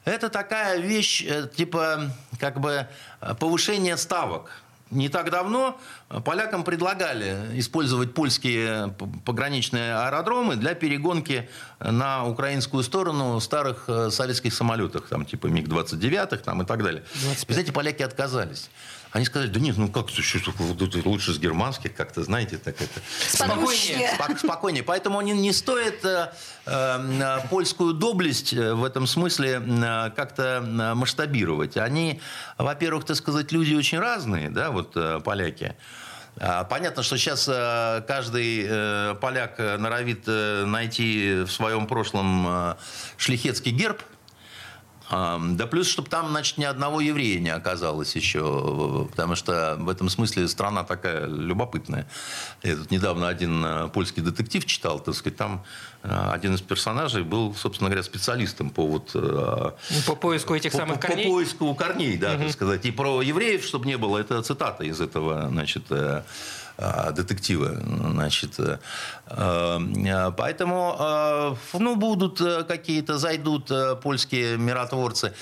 [0.04, 2.86] это такая вещь, э, типа, как бы
[3.20, 4.50] э, повышение ставок.
[4.92, 5.80] Не так давно
[6.24, 11.48] полякам предлагали использовать польские пограничные аэродромы для перегонки
[11.80, 17.02] на украинскую сторону старых советских самолетов, там типа МиГ-29 там, и так далее.
[17.22, 17.48] 25.
[17.48, 18.70] Вы знаете, поляки отказались.
[19.16, 20.08] Они сказали, да нет, ну как,
[21.06, 23.00] лучше с германских, как-то, знаете, так это...
[23.30, 24.10] Спокойнее.
[24.36, 24.82] Спокойнее.
[24.82, 26.30] Поэтому не, не стоит э,
[26.66, 31.78] э, польскую доблесть э, в этом смысле э, как-то э, масштабировать.
[31.78, 32.20] Они,
[32.58, 35.76] во-первых, так сказать, люди очень разные, да, вот э, поляки.
[36.38, 37.46] А, понятно, что сейчас
[38.06, 42.76] каждый поляк норовит найти в своем прошлом
[43.16, 44.02] шлихетский герб–
[45.10, 50.08] да плюс, чтобы там, значит, ни одного еврея не оказалось еще, потому что в этом
[50.08, 52.08] смысле страна такая любопытная.
[52.62, 55.64] Я тут недавно один э, польский детектив читал, так сказать, там
[56.02, 59.12] э, один из персонажей был, собственно говоря, специалистом по вот...
[59.14, 59.72] Э,
[60.06, 61.24] по поиску этих по, самых по, корней?
[61.26, 62.42] По поиску корней, да, угу.
[62.42, 62.84] так сказать.
[62.84, 65.84] И про евреев, чтобы не было, это цитата из этого, значит,
[66.78, 67.70] Э, детектива.
[68.10, 68.78] Значит, э,
[69.28, 73.70] э, поэтому ну, будут какие-то, зайдут
[74.02, 75.32] польские миротворцы.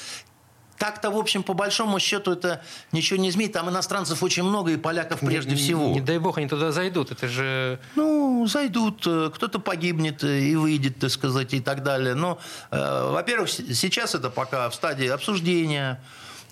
[0.78, 2.62] Так-то, в общем, по большому счету, это
[2.92, 3.52] ничего не изменит.
[3.52, 5.86] Там иностранцев очень много, и поляков прежде не, всего.
[5.88, 7.10] Не, не дай бог, они туда зайдут.
[7.10, 7.78] Это же...
[7.96, 9.00] Ну, зайдут.
[9.00, 12.14] Кто-то погибнет и выйдет, так сказать, и так далее.
[12.14, 12.38] Но,
[12.70, 16.00] во-первых, сейчас это пока в стадии обсуждения.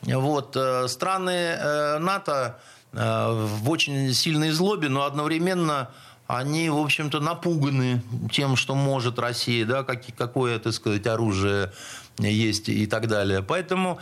[0.03, 0.57] Вот.
[0.87, 5.91] Страны НАТО Э, в очень сильной злобе, но одновременно
[6.27, 11.73] они, в общем-то, напуганы тем, что может Россия, да, как, какое, так сказать, оружие
[12.19, 13.43] есть и так далее.
[13.43, 13.99] Поэтому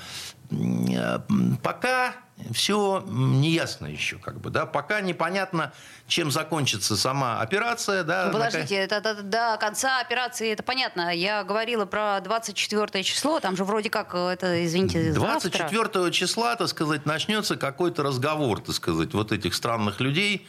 [0.50, 1.18] э,
[1.62, 2.14] пока
[2.52, 5.72] все неясно еще, как бы, да, пока непонятно,
[6.06, 8.26] чем закончится сама операция, да.
[8.26, 11.14] Ну, подождите, это, до, до конца операции, это понятно.
[11.14, 16.10] Я говорила про 24 число, там же вроде как, это, извините, 24 завтра.
[16.10, 20.46] числа, так сказать, начнется какой-то разговор, так сказать, вот этих странных людей,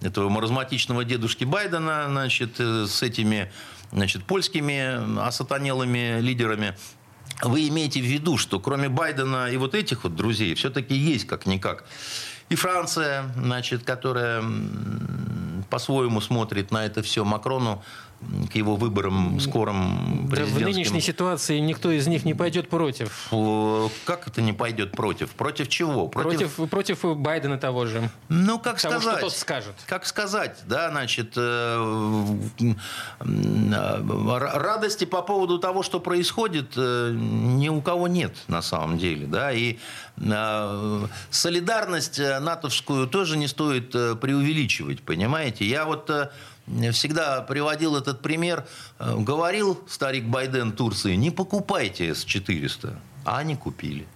[0.00, 3.52] этого маразматичного дедушки Байдена, значит, э, с этими,
[3.92, 6.76] значит, польскими осатанелыми лидерами,
[7.42, 11.84] вы имеете в виду, что кроме Байдена и вот этих вот друзей, все-таки есть как-никак
[12.48, 14.42] и Франция, значит, которая
[15.70, 17.24] по-своему смотрит на это все.
[17.24, 17.82] Макрону
[18.50, 23.28] к его выборам скорым да, В нынешней ситуации никто из них не пойдет против.
[24.04, 25.30] Как это не пойдет против?
[25.30, 26.08] Против чего?
[26.08, 28.10] Против, против, против Байдена того же.
[28.28, 29.18] Ну, как того, сказать?
[29.18, 29.74] Что тот скажет.
[29.86, 37.80] Как сказать, да, значит, э, э, радости по поводу того, что происходит, э, ни у
[37.80, 39.78] кого нет на самом деле, да, и
[41.30, 45.64] солидарность натовскую тоже не стоит преувеличивать, понимаете?
[45.66, 46.08] Я вот
[46.92, 48.66] всегда приводил этот пример.
[48.98, 52.96] Э, говорил старик Байден Турции, не покупайте С-400.
[53.24, 54.06] А они купили.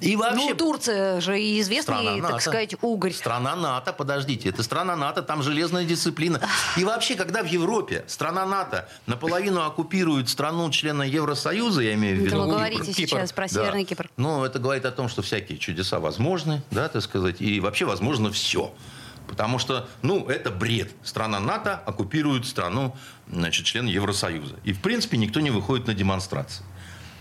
[0.00, 0.50] И вообще...
[0.50, 3.12] Ну, Турция же известный, так сказать, угорь.
[3.12, 6.40] Страна НАТО, подождите, это страна НАТО, там железная дисциплина.
[6.76, 12.18] И вообще, когда в Европе страна НАТО наполовину оккупирует страну члена Евросоюза, я имею в
[12.20, 12.28] виду...
[12.28, 13.08] Это вы говорите Кипр.
[13.08, 13.88] сейчас про Северный да.
[13.88, 14.10] Кипр.
[14.16, 18.32] Ну, это говорит о том, что всякие чудеса возможны, да, так сказать, и вообще возможно
[18.32, 18.72] все.
[19.30, 20.90] Потому что, ну, это бред.
[21.04, 22.96] Страна НАТО оккупирует страну,
[23.30, 24.56] значит, член Евросоюза.
[24.64, 26.64] И, в принципе, никто не выходит на демонстрации.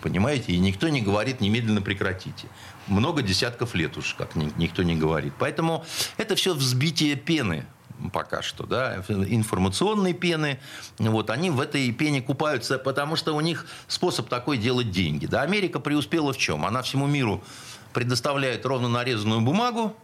[0.01, 0.53] Понимаете?
[0.53, 2.47] И никто не говорит немедленно прекратите.
[2.87, 5.33] Много десятков лет уж, как никто не говорит.
[5.37, 5.85] Поэтому
[6.17, 7.67] это все взбитие пены
[8.11, 10.57] пока что, да, информационной пены,
[10.99, 15.25] вот, они в этой пене купаются, потому что у них способ такой делать деньги.
[15.25, 16.65] Да, Америка преуспела в чем?
[16.65, 17.43] Она всему миру
[17.91, 19.97] предоставляет ровно нарезанную бумагу,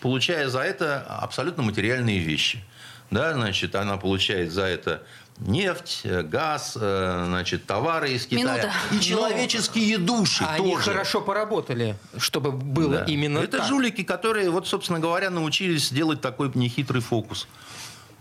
[0.00, 2.62] получая за это абсолютно материальные вещи.
[3.10, 5.02] Да, значит, она получает за это
[5.38, 8.44] нефть, э, газ, э, значит, товары из Китая.
[8.44, 8.72] Минута.
[8.92, 10.72] И человеческие души Они тоже.
[10.72, 13.04] Они хорошо поработали, чтобы было да.
[13.04, 13.68] именно Это так.
[13.68, 17.46] жулики, которые, вот, собственно говоря, научились делать такой нехитрый фокус.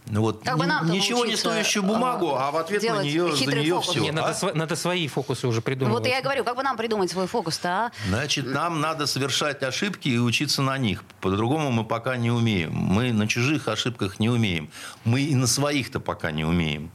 [0.08, 3.46] Ну вот, как бы нам ничего не стоящую бумагу, а в ответ на нее, за
[3.46, 3.90] нее фокус.
[3.90, 4.00] все.
[4.02, 4.54] Не, надо, а?
[4.54, 6.00] надо свои фокусы уже придумывать.
[6.00, 7.92] Вот я говорю, как бы нам придумать свой фокус-то, а?
[8.08, 11.04] Значит, нам надо совершать ошибки и учиться на них.
[11.22, 12.74] По-другому мы пока не умеем.
[12.74, 14.70] Мы на чужих ошибках не умеем.
[15.06, 16.92] Мы и на своих-то пока не умеем.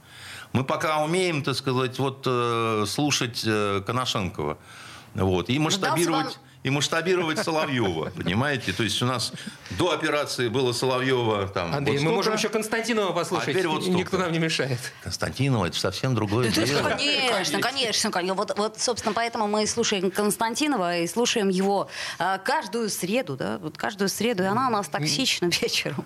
[0.53, 4.59] Мы пока умеем, так сказать, вот э, слушать э, Коношенкова.
[5.15, 8.73] Вот, и масштабировать и масштабировать Соловьева, понимаете?
[8.73, 9.33] То есть у нас
[9.79, 11.75] до операции было Соловьева там.
[11.75, 13.49] Андрей, вот мы можем еще Константинова послушать.
[13.49, 14.79] А теперь вот Никто нам не мешает.
[15.03, 16.91] Константинова это совсем другое дело.
[16.91, 18.35] Конечно, конечно, конечно.
[18.35, 21.89] Вот, вот, собственно, поэтому мы слушаем Константинова и слушаем его
[22.19, 26.05] а, каждую среду, да, вот каждую среду, и она у нас токсична вечером.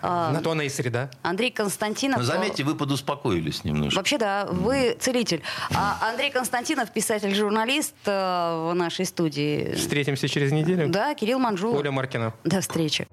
[0.00, 1.10] А, На то она и среда.
[1.22, 2.18] Андрей Константинов.
[2.18, 3.96] Но заметьте, вы подуспокоились немножко.
[3.98, 5.42] Вообще, да, вы целитель.
[5.74, 9.74] А Андрей Константинов, писатель-журналист в нашей студии.
[9.90, 10.88] Встретимся через неделю.
[10.88, 11.74] Да, Кирилл Манжул.
[11.76, 12.32] Оля Маркина.
[12.44, 13.08] До встречи.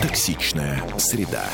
[0.00, 1.44] Токсичная среда.